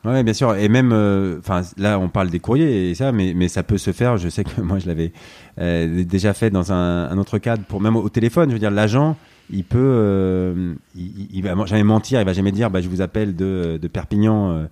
[0.05, 0.55] Oui, bien sûr.
[0.55, 0.93] Et même,
[1.41, 4.17] enfin, euh, là, on parle des courriers et ça, mais, mais ça peut se faire.
[4.17, 5.13] Je sais que moi, je l'avais
[5.59, 8.49] déjà fait dans un, un, autre cadre, pour même au téléphone.
[8.49, 9.17] Je veux dire, l'agent,
[9.51, 13.35] il peut, il, il, va jamais mentir, il va jamais dire, bah, je vous appelle
[13.35, 14.67] de, de Perpignan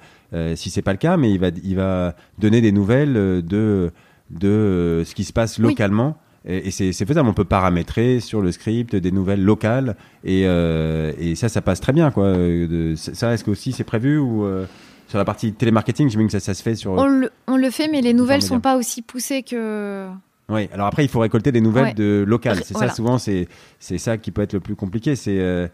[0.54, 3.90] si c'est pas le cas, mais il va, il va donner des nouvelles de
[4.30, 6.16] de ce qui se passe localement.
[6.48, 11.48] Et, c'est faisable, on peut paramétrer sur le script des nouvelles locales et, et ça,
[11.48, 12.10] ça passe très bien.
[12.10, 12.32] Quoi.
[12.32, 14.46] De, ça, est-ce que aussi c'est prévu ou
[15.08, 16.92] sur la partie télémarketing, j'imagine que ça, ça se fait sur.
[16.92, 20.08] On le, on le fait, mais les nouvelles sont pas aussi poussées que.
[20.48, 22.62] Oui, alors après, il faut récolter des nouvelles de locales.
[22.64, 25.16] C'est ça, souvent, c'est ça qui peut être le plus compliqué.
[25.16, 25.38] C'est.
[25.40, 25.68] Euh,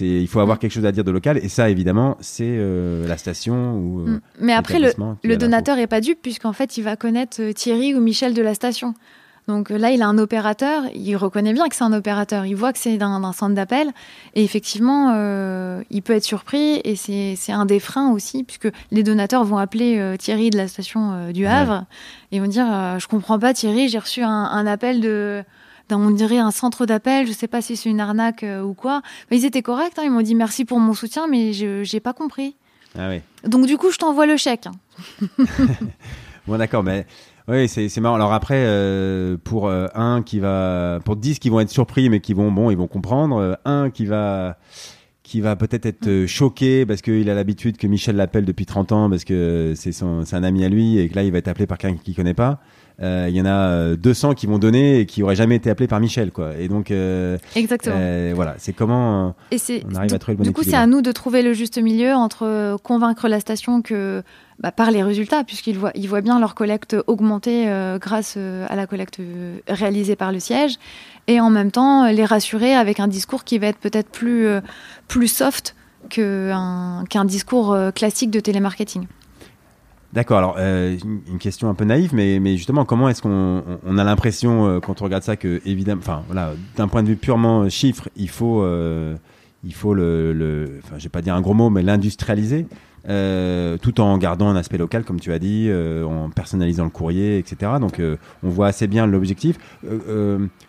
[0.00, 0.60] il faut avoir mm.
[0.60, 4.10] quelque chose à dire de local et ça évidemment c'est euh, la station ou euh,
[4.12, 4.20] mm.
[4.40, 8.00] mais après le, le donateur est pas dupe puisqu'en fait il va connaître Thierry ou
[8.00, 8.94] Michel de la station
[9.46, 12.72] donc là, il a un opérateur, il reconnaît bien que c'est un opérateur, il voit
[12.72, 13.90] que c'est d'un centre d'appel,
[14.34, 19.02] et effectivement, euh, il peut être surpris, et c'est un des freins aussi, puisque les
[19.02, 21.84] donateurs vont appeler euh, Thierry de la station euh, du Havre,
[22.32, 22.66] et vont dire,
[22.98, 25.44] je comprends pas Thierry, j'ai reçu un, appel de
[25.90, 29.02] on dirait un centre d'appel, je sais pas si c'est une arnaque ou quoi.
[29.30, 32.00] Mais ils étaient corrects, hein, ils m'ont dit merci pour mon soutien, mais je j'ai
[32.00, 32.56] pas compris.
[32.98, 33.20] Ah oui.
[33.48, 34.66] Donc du coup, je t'envoie le chèque.
[36.48, 37.06] bon d'accord, mais
[37.46, 38.14] oui, c'est marrant.
[38.14, 42.20] Alors après, euh, pour euh, un qui va, pour 10 qui vont être surpris, mais
[42.20, 43.36] qui vont, bon, ils vont comprendre.
[43.36, 44.56] Euh, un qui va,
[45.22, 48.92] qui va peut-être être, être choqué parce qu'il a l'habitude que Michel l'appelle depuis 30
[48.92, 51.66] ans parce que c'est un ami à lui et que là il va être appelé
[51.66, 52.60] par quelqu'un qu'il connaît pas.
[53.00, 56.00] Il y en a 200 qui vont donner et qui auraient jamais été appelés par
[56.00, 56.52] Michel, quoi.
[56.58, 56.92] Et donc,
[57.54, 58.34] exactement.
[58.34, 59.58] voilà, c'est comment et
[59.90, 61.78] on arrive à trouver le bon Du coup, c'est à nous de trouver le juste
[61.78, 64.22] milieu entre convaincre la station que
[64.60, 68.66] bah, par les résultats, puisqu'ils voient, ils voient bien leur collecte augmenter euh, grâce euh,
[68.68, 70.78] à la collecte euh, réalisée par le siège,
[71.26, 74.46] et en même temps les rassurer avec un discours qui va être peut-être plus,
[75.08, 75.74] plus soft
[76.10, 79.06] qu'un qu'un discours classique de télémarketing.
[80.14, 80.38] D'accord.
[80.38, 84.80] Alors, une question un peu naïve, mais, mais justement, comment est-ce qu'on on a l'impression,
[84.80, 88.28] quand on regarde ça, que évidemment, enfin, voilà, d'un point de vue purement chiffre, il
[88.28, 88.64] faut,
[89.64, 92.66] il faut le, enfin, je vais pas dire un gros mot, mais l'industrialiser.
[93.06, 96.90] Euh, tout en gardant un aspect local, comme tu as dit, euh, en personnalisant le
[96.90, 97.72] courrier, etc.
[97.78, 99.58] Donc, euh, on voit assez bien l'objectif.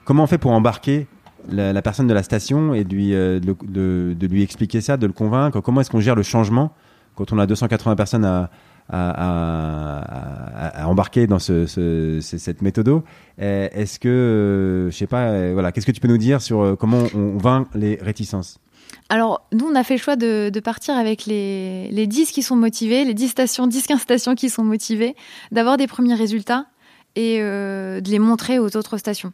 [0.03, 1.07] comment on fait pour embarquer
[1.49, 5.61] la, personne de la station et de lui, de, lui expliquer ça, de le convaincre?
[5.61, 6.73] Comment est-ce qu'on gère le changement
[7.15, 8.49] quand on a 280 personnes à,
[8.89, 11.65] à, embarquer dans ce,
[12.21, 13.01] cette méthode
[13.37, 17.37] Est-ce que, je sais pas, voilà, qu'est-ce que tu peux nous dire sur comment on,
[17.37, 18.59] vainc les réticences?
[19.09, 22.55] Alors, nous, on a fait le choix de, partir avec les, les 10 qui sont
[22.55, 25.15] motivés, les 10 stations, 10-15 stations qui sont motivées,
[25.51, 26.65] d'avoir des premiers résultats
[27.15, 29.33] et euh, de les montrer aux autres stations.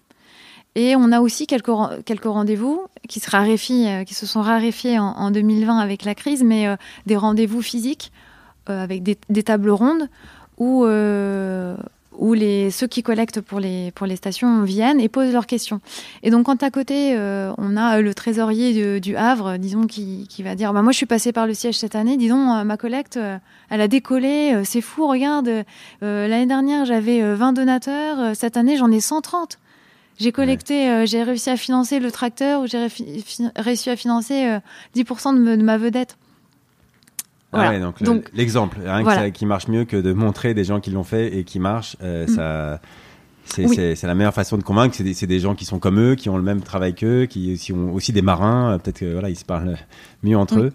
[0.76, 1.72] Et on a aussi quelques,
[2.06, 7.18] quelques rendez-vous qui, se euh, sont raréfiés en, 2020 avec la crise, mais euh, des
[7.18, 8.12] rendez-vous physiques
[8.67, 10.08] avec des, des, tables rondes
[10.58, 10.86] où
[12.17, 15.82] où les, ceux qui collectent pour les, pour les stations viennent et posent leurs questions.
[16.24, 20.43] Et donc, quand à côté, euh, on a le trésorier du Havre, disons, qui, qui
[20.43, 22.78] va dire bah, Moi, je suis passé par le siège cette année, disons, euh, ma
[22.78, 23.38] collecte, euh,
[23.69, 25.50] elle a décollé, c'est fou, regarde,
[26.02, 29.58] l'année dernière, j'avais 20 donateurs, cette année, j'en ai 130.
[30.19, 32.88] J'ai collecté, j'ai réussi à financer le tracteur ou j'ai
[33.56, 34.58] réussi à financer
[34.95, 36.17] 10% de, de ma vedette.
[37.54, 41.36] Ah donc, l'exemple, rien qui marche mieux que de montrer des gens qui l'ont fait
[41.38, 42.30] et qui marchent, euh, mm.
[42.30, 42.80] ça,
[43.46, 44.96] c'est la meilleure façon de convaincre.
[44.96, 47.58] C'est des, des, gens qui sont comme eux, qui ont le même travail qu'eux, qui,
[47.58, 48.74] qui, ont aussi des marins.
[48.74, 49.76] Euh, peut-être que voilà, ils se parlent
[50.24, 50.72] mieux entre eux.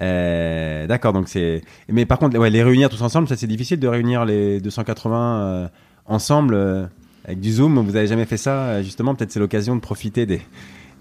[0.00, 1.62] Euh, D'accord, donc c'est.
[1.88, 5.40] Mais par contre, ouais, les réunir tous ensemble, ça c'est difficile de réunir les 280
[5.40, 5.68] euh,
[6.06, 6.86] ensemble euh,
[7.24, 7.78] avec du Zoom.
[7.80, 10.40] Vous avez jamais fait ça, justement Peut-être c'est l'occasion de profiter des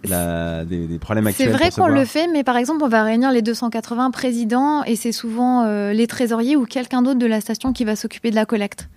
[0.04, 1.48] des, problèmes actuels.
[1.48, 4.96] C'est vrai qu'on le fait, mais par exemple, on va réunir les 280 présidents et
[4.96, 8.36] c'est souvent euh, les trésoriers ou quelqu'un d'autre de la station qui va s'occuper de
[8.36, 8.90] la collecte.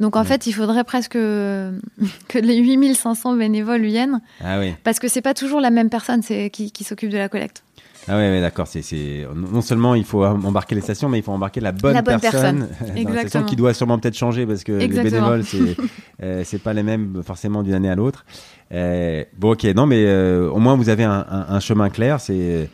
[0.00, 4.20] Donc en fait, il faudrait presque que les 8500 bénévoles viennent.
[4.44, 4.74] Ah oui.
[4.84, 7.64] Parce que c'est pas toujours la même personne qui, qui s'occupe de la collecte.
[8.08, 8.66] Ah oui, d'accord.
[8.66, 12.68] C'est, non seulement il faut embarquer les stations, mais il faut embarquer la bonne, personne,
[12.96, 13.44] Exactement.
[13.44, 15.76] qui doit sûrement peut-être changer parce que les bénévoles, c'est,
[16.22, 18.24] euh, c'est pas les mêmes forcément d'une année à l'autre.
[18.72, 22.20] Euh, bon, ok, non, mais euh, au moins vous avez un, un, chemin clair.
[22.20, 22.68] C'est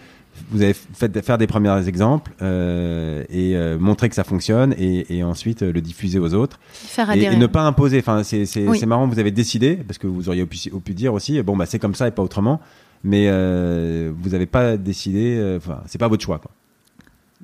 [0.50, 5.16] vous avez fait faire des premiers exemples euh, et euh, montrer que ça fonctionne et,
[5.16, 8.66] et ensuite le diffuser aux autres faire et, et, ne pas imposer enfin c'est c'est
[8.74, 11.66] c'est marrant vous avez décidé parce que vous auriez pu, pu dire aussi bon bah
[11.66, 12.60] c'est comme ça et pas autrement
[13.04, 16.38] mais euh, vous n'avez pas décidé, euh, enfin, c'est pas votre choix.
[16.38, 16.50] Quoi.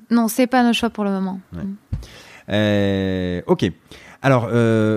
[0.09, 1.39] Non, c'est pas notre choix pour le moment.
[2.49, 3.71] Euh, ok.
[4.23, 4.49] Alors,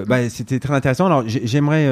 [0.07, 1.07] bah, c'était très intéressant.
[1.07, 1.89] Alors, j'aimerais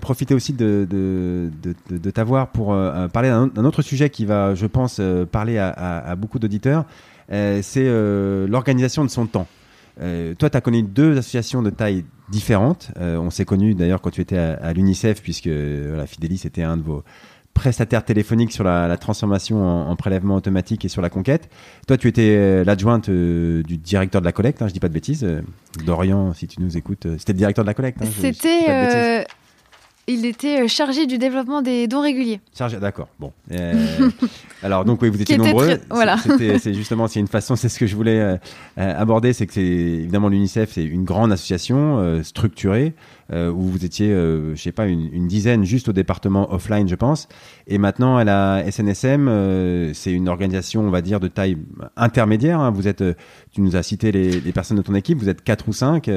[0.00, 2.74] profiter aussi de, de, de, de t'avoir pour
[3.12, 4.98] parler d'un autre sujet qui va, je pense,
[5.30, 6.86] parler à, à, beaucoup d'auditeurs.
[7.28, 7.84] c'est
[8.46, 9.46] l'organisation de son temps.
[10.38, 12.92] toi, tu as connu deux associations de taille différentes.
[12.98, 16.82] on s'est connus d'ailleurs quand tu étais à, l'UNICEF, puisque voilà, Fidélis était un de
[16.82, 17.04] vos
[17.54, 21.48] prestataire téléphonique sur la, transformation en, prélèvement automatique et sur la conquête.
[21.86, 24.88] Toi, tu étais euh, l'adjointe euh, du directeur de la collecte, hein, je dis pas
[24.88, 25.26] de bêtises.
[25.84, 28.02] Dorian, si tu nous écoutes, c'était le directeur de la collecte.
[28.02, 29.24] Hein, c'était
[30.06, 32.40] il était euh, chargé du développement des dons réguliers.
[32.56, 33.08] Chargé, d'accord.
[33.18, 33.32] Bon.
[33.52, 33.72] Euh,
[34.62, 35.78] alors donc oui, vous étiez nombreux.
[35.90, 36.16] Voilà.
[36.18, 38.36] C'est justement, c'est une façon, c'est ce que je voulais euh,
[38.76, 42.92] aborder, c'est que c'est évidemment l'UNICEF, c'est une grande association structurée
[43.32, 46.94] euh, où vous étiez, euh, je sais pas, une, dizaine juste au département offline, je
[46.94, 47.28] pense.
[47.66, 51.56] Et maintenant, à la SNSM, euh, c'est une organisation, on va dire, de taille
[51.96, 52.60] intermédiaire.
[52.60, 52.70] Hein.
[52.70, 53.02] Vous êtes,
[53.52, 56.10] tu nous as cité les, personnes de ton équipe, vous êtes quatre ou cinq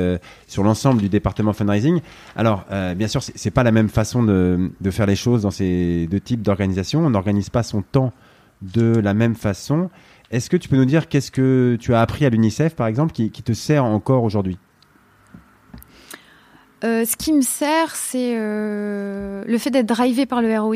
[0.48, 2.02] sur l'ensemble du département fundraising.
[2.36, 2.66] Alors,
[2.96, 6.42] bien sûr, c'est pas la même façon de, faire les choses dans ces deux types
[6.42, 7.06] d'organisations.
[7.06, 8.12] On n'organise pas son temps
[8.62, 9.90] de la même façon.
[10.30, 13.14] Est-ce que tu peux nous dire qu'est-ce que tu as appris à l'UNICEF, par exemple,
[13.14, 14.58] qui te sert encore aujourd'hui?
[16.84, 20.76] Euh, ce qui me sert, c'est euh, le fait d'être drivé par le ROI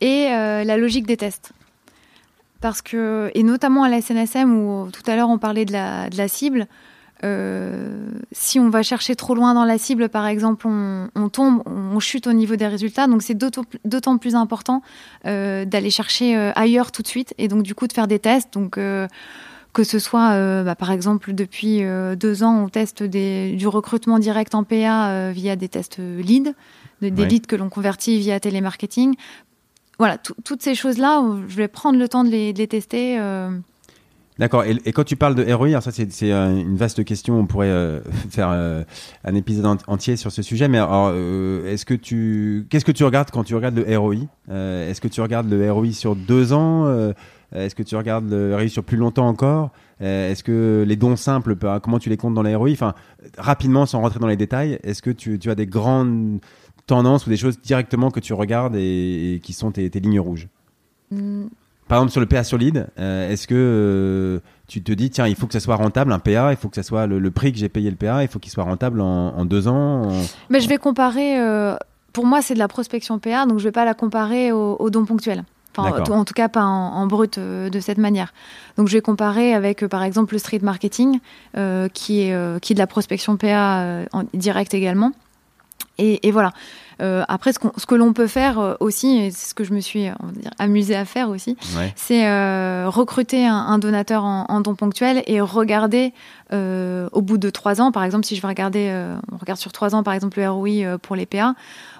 [0.00, 1.52] et euh, la logique des tests.
[2.60, 6.28] Parce que, et notamment à la SNSM, où tout à l'heure on parlait de la,
[6.28, 6.66] cible,
[8.32, 12.26] si on va chercher trop loin dans la cible, par exemple, on, tombe, on chute
[12.26, 13.06] au niveau des résultats.
[13.06, 14.82] Donc c'est d'autant plus important
[15.24, 18.56] d'aller chercher ailleurs tout de suite et donc du coup de faire des tests.
[19.76, 24.18] Que ce soit, euh, bah, par exemple, depuis euh, deux ans, on teste du recrutement
[24.18, 26.54] direct en PA euh, via des tests leads,
[27.02, 29.16] des leads que l'on convertit via télémarketing.
[29.98, 33.18] Voilà, toutes ces choses-là, je vais prendre le temps de les, tester.
[34.38, 34.64] D'accord.
[34.64, 37.38] Et, quand tu parles de ROI, ça c'est une vaste question.
[37.38, 40.68] On pourrait faire un épisode entier sur ce sujet.
[40.68, 44.16] Mais est-ce que tu, qu'est-ce que tu regardes quand tu regardes le ROI
[44.48, 47.12] Est-ce que tu regardes le ROI sur deux ans?
[47.54, 49.70] Est-ce que tu regardes le sur plus longtemps encore?
[50.02, 52.94] Euh, Est-ce que les dons simples, comment tu les comptes dans la ROI Enfin,
[53.38, 56.40] rapidement, sans rentrer dans les détails, est-ce que tu, as des grandes
[56.86, 60.48] tendances ou des choses directement que tu regardes et, qui sont tes, lignes rouges?
[61.10, 61.46] Mm.
[61.88, 65.46] Par exemple, sur le PA solide, euh, est-ce que tu te dis, tiens, il faut
[65.46, 67.68] que ça soit rentable, un PA, il faut que ça soit le, prix que j'ai
[67.68, 70.10] payé le PA, il faut qu'il soit rentable en, deux ans
[70.50, 71.38] Mais je vais comparer,
[72.12, 74.90] pour moi, c'est de la prospection PA, donc je ne vais pas la comparer aux
[74.90, 75.44] dons ponctuels
[75.78, 78.32] en tout cas pas en, brut euh, de cette manière.
[78.76, 81.20] Donc je vais comparer avec euh, par exemple le street marketing
[81.56, 85.12] euh, qui est qui est de la prospection PA en direct également.
[85.98, 86.52] Et, voilà.
[86.98, 90.08] après, ce, ce que l'on peut faire aussi, et c'est ce que je me suis
[90.58, 91.56] amusée à faire aussi,
[91.94, 92.26] c'est
[92.86, 96.12] recruter un, donateur en, en, don ponctuel et regarder
[96.52, 98.92] au bout de trois ans, par exemple, si je vais regarder,
[99.32, 101.54] on regarde sur trois ans, par exemple, le ROI pour les PA,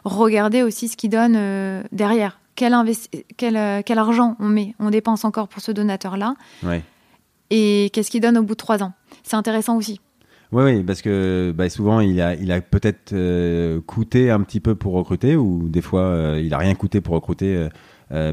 [0.04, 5.48] regarder aussi ce qui donne derrière quel, euh, quel, argent on met, on dépense encore
[5.48, 6.34] pour ce donateur-là,
[7.50, 8.92] et qu'est-ce qu'il donne au bout de trois ans?
[9.22, 10.00] C'est intéressant aussi.
[10.52, 14.60] Oui, oui, parce que bah, souvent il a, il a peut-être euh, coûté un petit
[14.60, 17.68] peu pour recruter, ou des fois euh, il a rien coûté pour recruter,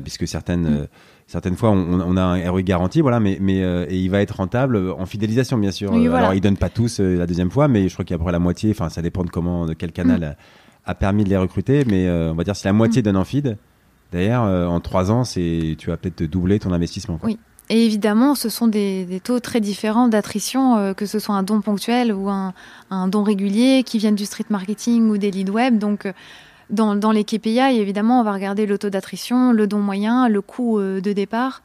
[0.03, 0.87] puisque certaines, mm.
[1.27, 4.77] certaines fois on, a un ROI garanti, voilà, mais, mais et il va être rentable
[4.77, 5.93] en fidélisation, bien sûr.
[5.93, 8.19] Alors il donne pas tous la deuxième fois, mais je crois qu'il y a à
[8.19, 8.71] peu près la moitié.
[8.71, 10.89] Enfin, ça dépend de comment, de quel canal mm.
[10.89, 13.05] a, permis de les recruter, mais on va dire si la moitié mm.
[13.05, 13.57] donne en feed.
[14.13, 17.19] D'ailleurs, euh, en trois ans, c'est, tu vas peut-être doubler ton investissement.
[17.23, 17.39] Oui.
[17.69, 21.61] Et évidemment, ce sont des, taux très différents d'attrition, euh, que ce soit un don
[21.61, 22.53] ponctuel ou un,
[23.07, 25.79] don régulier qui viennent du street marketing ou des leads web.
[25.79, 26.13] Donc, euh,
[26.69, 30.79] dans, les KPI, évidemment, on va regarder le taux d'attrition, le don moyen, le coût
[30.79, 31.61] de départ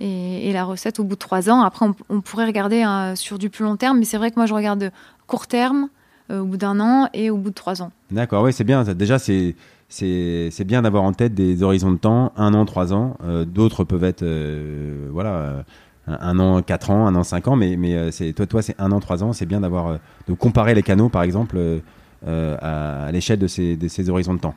[0.00, 1.62] et, la recette au bout de trois ans.
[1.62, 2.84] Après, on, pourrait regarder
[3.14, 4.90] sur du plus long terme, mais c'est vrai que moi, je regarde
[5.26, 5.88] court terme,
[6.30, 7.90] au bout d'un an et au bout de trois ans.
[8.10, 8.84] D'accord, oui, c'est bien.
[8.84, 9.54] Déjà, c'est
[9.90, 13.16] c'est bien d'avoir en tête des horizons de temps, un an, trois ans.
[13.24, 15.64] Euh, d'autres peuvent être, euh, voilà,
[16.06, 18.10] un, an, quatre ans, un an, cinq ans, mais, euh,
[18.48, 19.32] toi, c'est un an, trois ans.
[19.32, 19.98] C'est bien d'avoir
[20.28, 21.58] de comparer les canaux, par exemple,
[22.26, 24.54] à, l'échelle de ces, horizons de temps.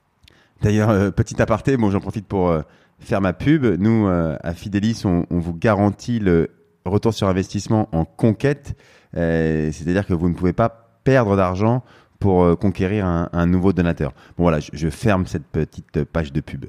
[0.61, 2.55] D'ailleurs, petit aparté, bon, j'en profite pour
[2.99, 3.65] faire ma pub.
[3.65, 6.51] Nous, à Fidelis, on, vous garantit le
[6.85, 8.77] retour sur investissement en conquête.
[9.13, 11.83] C'est-à-dire que vous ne pouvez pas perdre d'argent
[12.23, 14.13] pour euh, conquérir un, nouveau donateur.
[14.37, 16.63] Bon voilà, je, ferme cette petite page de pub.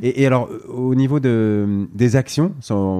[0.00, 2.54] Et, alors, euh, au niveau de, des actions,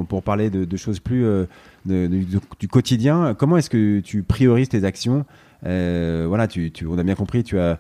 [0.07, 1.46] pour parler de, choses plus euh,
[1.87, 5.24] du, quotidien, comment est-ce que tu priorises tes actions?
[5.62, 7.78] Voilà, tu, on a bien compris, tu as,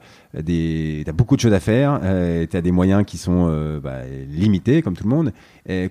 [1.12, 2.00] beaucoup de choses à faire,
[2.50, 5.32] tu as des moyens qui sont bah, limités, comme tout le monde.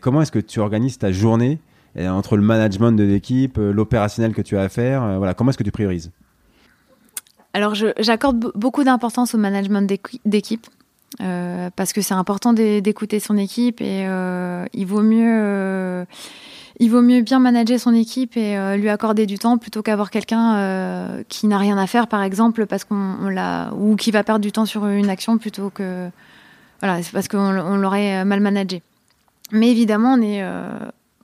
[0.01, 1.59] comment est-ce que tu organises ta journée
[1.99, 5.19] entre le management de l'équipe, l'opérationnel que tu as à faire?
[5.19, 6.11] Voilà, comment est-ce que tu priorises?
[7.53, 9.91] Alors, j'accorde beaucoup d'importance au management
[10.25, 10.67] d'équipe.
[11.21, 16.05] Euh, parce que c'est important d'écouter son équipe et euh, il vaut mieux euh,
[16.79, 21.23] il vaut mieux bien manager son équipe et lui accorder du temps plutôt qu'avoir quelqu'un
[21.27, 24.51] qui n'a rien à faire par exemple parce qu'on l'a ou qui va perdre du
[24.51, 26.09] temps sur une action plutôt que
[26.79, 28.81] voilà, c'est parce qu'on l'aurait mal managé.
[29.51, 30.41] Mais évidemment, on est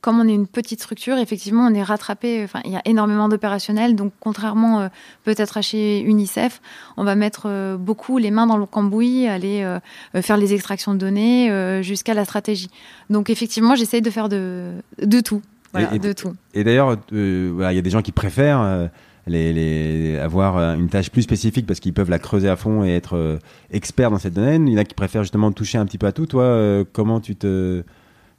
[0.05, 2.43] comme on est une petite structure, effectivement, on est rattrapé.
[2.43, 3.95] Enfin, il y a énormément d'opérationnels.
[3.95, 4.87] Donc, contrairement euh,
[5.23, 6.61] peut-être à chez UNICEF,
[6.95, 9.79] on va mettre euh, beaucoup les mains dans le cambouis, aller euh,
[10.21, 12.69] faire les extractions de données jusqu'à la stratégie.
[13.09, 15.41] Donc, effectivement, j'essaye de faire de, de tout.
[15.75, 16.35] et, de tout.
[16.53, 18.91] Et d'ailleurs, il y a des gens qui préfèrent.
[19.27, 23.39] Les, avoir une tâche plus spécifique parce qu'ils peuvent la creuser à fond et être
[23.71, 24.67] experts dans cette domaine.
[24.67, 26.27] Il y en a qui préfèrent justement toucher un petit peu à tout.
[26.27, 27.83] Toi, comment tu te,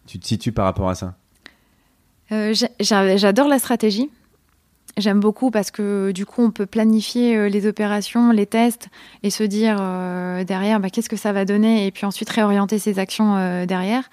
[0.07, 1.17] tu te situes par rapport à ça?
[2.33, 4.11] Euh, j'adore la stratégie.
[4.97, 8.89] J'aime beaucoup parce que du coup, on peut planifier euh, les opérations, les tests
[9.23, 12.79] et se dire euh, derrière bah, qu'est-ce que ça va donner et puis ensuite réorienter
[12.79, 14.09] ses actions derrière.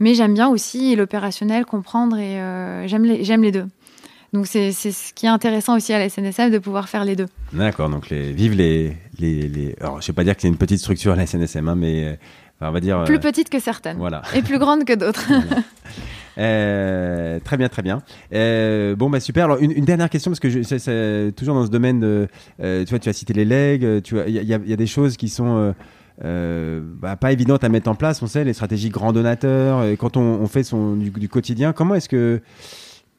[0.00, 2.36] Mais j'aime bien aussi l'opérationnel, comprendre et
[2.88, 3.66] j'aime les, les deux.
[4.32, 7.28] Donc c'est ce qui est intéressant aussi à la SNSF de pouvoir faire les deux.
[7.52, 9.76] D'accord, donc les, vive les, les, les...
[9.80, 11.76] Alors je ne vais pas dire que c'est une petite structure à la SNSM, hein,
[11.76, 12.18] mais
[12.60, 13.04] on va dire...
[13.04, 13.98] Plus petite que certaines.
[13.98, 14.22] Voilà.
[14.34, 15.30] Et plus grande que d'autres.
[16.38, 18.02] Euh, très bien, très bien.
[18.32, 19.44] Euh, bon, bah super.
[19.44, 22.28] Alors, une, dernière question, parce que c'est toujours dans ce domaine de.
[22.60, 25.74] Euh, tu vois, tu as cité les legs, il y, a des choses qui sont.
[26.20, 30.16] Bah, pas évidentes à mettre en place, on sait, les stratégies grand donateur, et quand
[30.16, 32.40] on, fait du, quotidien, comment est-ce que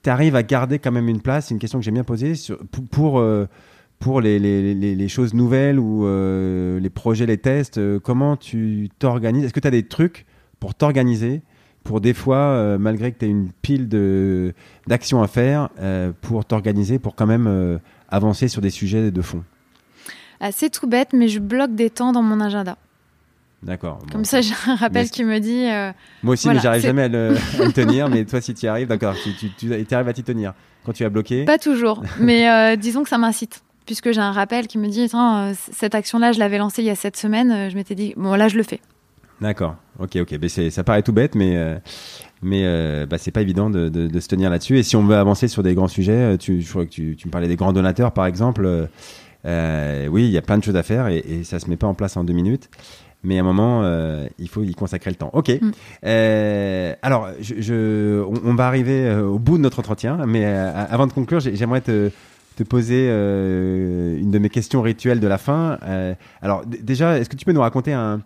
[0.04, 1.48] tu arrives à garder quand même une place?
[1.48, 2.58] C'est une question que j'ai bien posée sur,
[2.92, 3.24] pour,
[4.00, 6.06] pour, les, choses nouvelles ou
[6.80, 7.80] les projets, les tests.
[8.00, 9.46] comment tu t'organises?
[9.46, 10.26] Est-ce que tu as des trucs
[10.60, 11.42] pour t'organiser
[11.86, 13.88] pour des fois, euh, malgré que tu aies une pile
[14.88, 17.78] d'actions à faire, euh, pour t'organiser, pour quand même euh,
[18.10, 19.44] avancer sur des sujets de fond
[20.42, 22.76] ah, C'est tout bête, mais je bloque des temps dans mon agenda.
[23.62, 24.00] D'accord.
[24.12, 25.66] Comme ça, j'ai un rappel qui me dit.
[26.24, 27.36] Moi aussi, mais j'arrive jamais à le,
[27.74, 28.10] tenir.
[28.10, 30.54] Mais toi, si tu y arrives, d'accord, tu, tu, arrives à t'y tenir.
[30.86, 33.62] Quand tu as bloqué Pas toujours, mais disons que ça m'incite.
[33.86, 35.08] Puisque j'ai un rappel qui me dit
[35.72, 37.70] cette action-là, je l'avais lancée il y a sept semaines.
[37.70, 38.82] Je m'étais dit, bon, là, je le fais.
[39.42, 39.76] D'accord.
[40.00, 40.36] Ok, ok.
[40.42, 41.78] Mais ça paraît tout bête, mais euh,
[42.42, 44.78] mais euh, bah, c'est pas évident de, de, se tenir là-dessus.
[44.78, 47.16] Et si on veut avancer sur des grands sujets, euh, tu, je crois que tu,
[47.16, 48.88] tu me parlais des grands donateurs, par exemple.
[49.46, 51.76] Euh, oui, il y a plein de choses à faire et, et, ça se met
[51.76, 52.70] pas en place en deux minutes.
[53.24, 53.82] Mais à un moment,
[54.38, 55.32] il faut y consacrer le temps.
[55.34, 55.50] Ok.
[55.50, 55.72] Mm.
[57.02, 61.40] alors, je, je on, va arriver au bout de notre entretien, mais avant de conclure,
[61.40, 62.12] j'aimerais te
[62.56, 65.80] te poser une de mes questions rituelles de la fin.
[66.44, 68.22] alors déjà, est-ce que tu peux nous raconter un,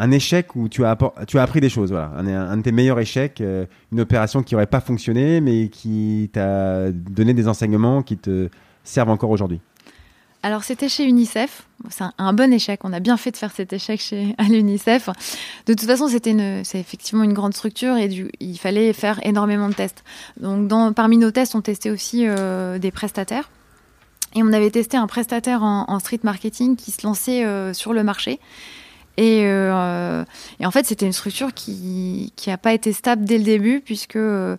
[0.00, 0.96] un échec où tu as,
[1.34, 1.90] appris des choses.
[1.90, 2.10] Voilà.
[2.16, 6.90] Un, de tes meilleurs échecs, euh, une opération qui n'aurait pas fonctionné, mais qui t'a
[6.90, 8.48] donné des enseignements qui te
[8.82, 9.60] servent encore aujourd'hui.
[10.42, 13.74] Alors c'était chez UNICEF, c'est un, bon échec, on a bien fait de faire cet
[13.74, 15.10] échec chez, à l'UNICEF.
[15.66, 18.08] De toute façon, c'était c'est effectivement une grande structure et
[18.40, 20.02] il fallait faire énormément de tests.
[20.40, 23.50] Donc parmi nos tests, on testait aussi euh, des prestataires.
[24.34, 28.02] Et on avait testé un prestataire en, street marketing qui se lançait euh, sur le
[28.02, 28.40] marché
[29.20, 30.24] euh,
[30.58, 34.16] et, en fait, c'était une structure qui n'a pas été stable dès le début, puisque
[34.16, 34.56] euh,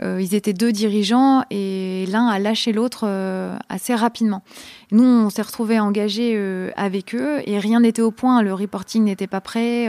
[0.00, 4.42] ils étaient deux dirigeants et l'un a lâché l'autre euh, assez rapidement.
[4.90, 6.38] nous, on s'est retrouvés engagés
[6.76, 8.42] avec eux et rien n'était au point.
[8.42, 9.88] Le reporting n'était pas prêt.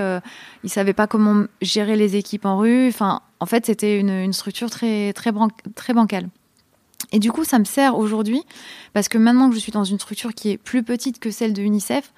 [0.63, 2.87] ils savaient pas comment gérer les équipes en rue.
[2.87, 5.31] Enfin, en fait, c'était une, structure très, très
[5.93, 6.29] bancale.
[7.11, 8.41] Et du coup, ça me sert aujourd'hui
[8.93, 11.53] parce que maintenant que je suis dans une structure qui est plus petite que celle
[11.53, 12.11] de UNICEF,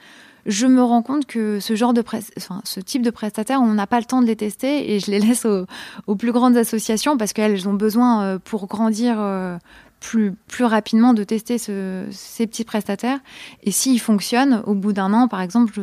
[0.46, 4.28] je me rends compte que ce type de prestataires, on n'a pas le temps de
[4.28, 8.40] les tester et je les laisse aux, plus grandes associations parce qu'elles ont besoin euh,
[8.44, 9.58] pour grandir euh,
[10.00, 13.20] plus, rapidement de tester ces petits prestataires.
[13.64, 15.82] Et s'ils fonctionnent, au bout d'un an, par exemple,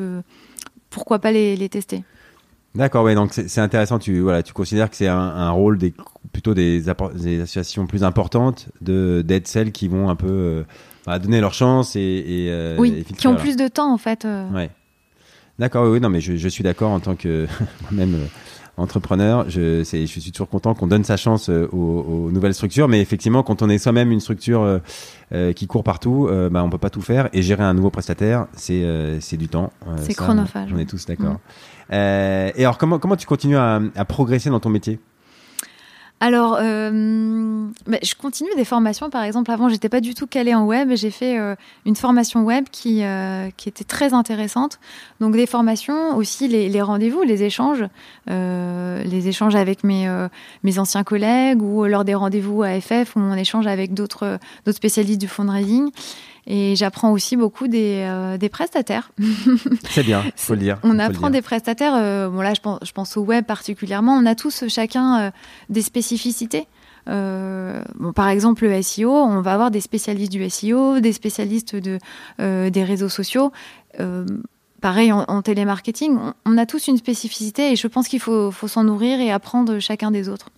[0.91, 2.05] pourquoi pas les, tester
[2.75, 3.99] D'accord, ouais, donc c'est intéressant.
[3.99, 4.23] Tu
[4.55, 5.79] considères que c'est un, rôle
[6.33, 10.63] plutôt des, associations plus importantes d'être celles qui vont un peu euh,
[11.07, 14.25] à donner leur chance et, euh, oui, qui ont plus de temps en fait.
[14.25, 14.49] Euh.
[14.51, 14.71] Ouais.
[15.59, 17.47] D'accord, oui, non, mais je, suis d'accord en tant que
[17.93, 18.27] même euh,
[18.77, 19.45] entrepreneur.
[19.49, 23.63] Je, je suis toujours content qu'on donne sa chance aux, nouvelles structures, mais effectivement, quand
[23.63, 24.81] on est soi-même une structure
[25.55, 28.83] qui court partout, bah, on peut pas tout faire et gérer un nouveau prestataire, c'est
[29.21, 29.73] c'est du temps.
[29.99, 30.71] c'est chronophage.
[30.75, 31.39] On est tous d'accord.
[31.91, 31.95] Mm.
[31.95, 34.99] et alors, comment comment tu continues à, à progresser dans ton métier?
[36.23, 39.11] Alors, euh, bah, je continue des formations.
[39.11, 42.45] Par exemple, avant, j'étais pas du tout calée en web j'ai fait euh, une formation
[42.45, 44.79] web qui, euh, qui était très intéressante.
[45.19, 47.85] Donc, des formations, aussi les, rendez-vous, les échanges,
[48.29, 50.09] les échanges avec mes,
[50.63, 54.39] mes anciens collègues ou lors des rendez-vous à FF où on échange avec d'autres
[54.71, 55.91] spécialistes du fundraising.
[56.47, 59.13] Et j'apprends aussi beaucoup des, euh, des prestataires.
[59.91, 60.79] C'est bien, faut le dire.
[60.83, 61.95] On apprend des prestataires.
[61.95, 64.15] Euh, bon là, je pense, je pense, au web particulièrement.
[64.15, 65.31] On a tous chacun euh,
[65.69, 66.67] des spécificités.
[67.07, 71.99] bon, par exemple, le SEO, on va avoir des spécialistes du SEO, des spécialistes de,
[72.39, 73.53] des réseaux sociaux
[74.81, 78.83] pareil en, télémarketing, on, a tous une spécificité et je pense qu'il faut, faut s'en
[78.83, 80.51] nourrir et apprendre chacun des autres.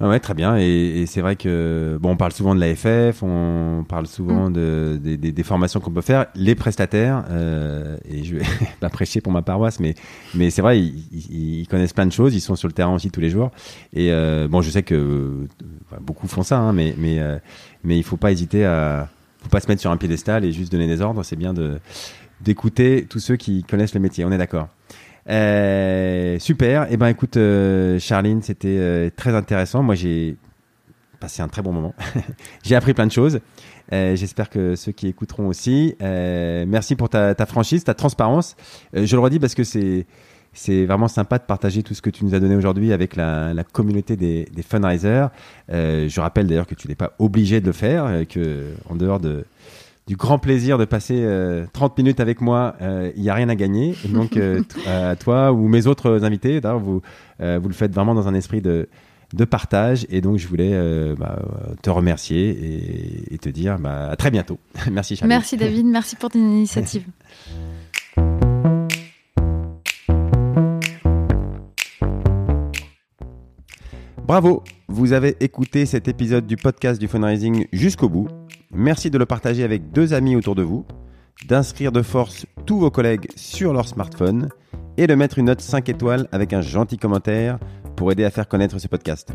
[0.00, 0.56] Ouais, très bien.
[0.56, 4.52] Et, c'est vrai que bon, on parle souvent de l'AFF, on parle souvent mm.
[4.52, 6.26] de, des, formations qu'on peut faire.
[6.36, 8.44] Les prestataires, euh, et je vais
[8.80, 9.96] pas prêcher pour ma paroisse, mais,
[10.34, 12.34] mais c'est vrai, ils, connaissent plein de choses.
[12.34, 13.50] Ils sont sur le terrain aussi tous les jours.
[13.92, 15.48] Et euh, bon, je sais que
[16.00, 17.38] beaucoup font ça, hein, mais mais euh,
[17.82, 19.08] mais il faut pas hésiter à,
[19.42, 21.24] faut pas se mettre sur un piédestal et juste donner des ordres.
[21.24, 21.80] C'est bien de
[22.40, 24.24] d'écouter tous ceux qui connaissent le métier.
[24.24, 24.68] On est d'accord.
[25.28, 26.84] Euh, super.
[26.84, 29.82] Et eh ben écoute, euh, Charline, c'était euh, très intéressant.
[29.82, 30.36] Moi, j'ai
[31.20, 31.94] passé un très bon moment.
[32.64, 33.40] j'ai appris plein de choses.
[33.90, 35.96] J'espère que ceux qui écouteront aussi.
[36.00, 38.54] merci pour ta, ta, franchise, ta transparence.
[38.92, 40.06] je le redis parce que c'est
[40.52, 43.54] c'est vraiment sympa de partager tout ce que tu nous as donné aujourd'hui avec la,
[43.54, 45.28] la, communauté des, des fundraisers.
[45.70, 49.44] je rappelle d'ailleurs que tu n'es pas obligé de le faire, que en dehors de
[50.08, 51.16] du grand plaisir de passer
[51.74, 52.74] 30 euh, minutes avec moi.
[52.80, 53.94] Euh, il n'y a rien à gagner.
[54.08, 54.62] donc, euh,
[55.20, 57.02] toi ou mes autres invités, vous,
[57.38, 58.88] vous le faites vraiment dans un esprit de,
[59.34, 60.06] de partage.
[60.08, 60.74] Et donc, je voulais
[61.18, 61.38] bah,
[61.82, 64.58] te remercier et, te dire bah, à très bientôt.
[64.90, 65.28] merci, Charlie.
[65.28, 65.84] Merci, David.
[65.86, 67.04] Merci pour ton initiative.
[74.26, 78.28] Bravo, vous avez écouté cet épisode du podcast du fundraising jusqu'au bout.
[78.72, 80.84] Merci de le partager avec deux amis autour de vous,
[81.46, 84.50] d'inscrire de force tous vos collègues sur leur smartphone
[84.96, 87.58] et de mettre une note 5 étoiles avec un gentil commentaire
[87.96, 89.32] pour aider à faire connaître ce podcast.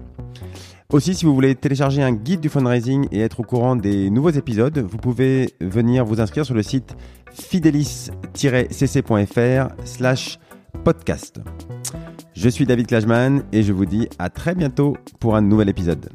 [0.91, 4.29] Aussi, si vous voulez télécharger un guide du fundraising et être au courant des nouveaux
[4.29, 6.95] épisodes, vous pouvez venir vous inscrire sur le site
[7.33, 10.37] fidelis-cc.fr slash
[10.83, 11.39] podcast.
[12.33, 16.09] Je suis David Klajman et je vous dis à très bientôt pour un nouvel épisode.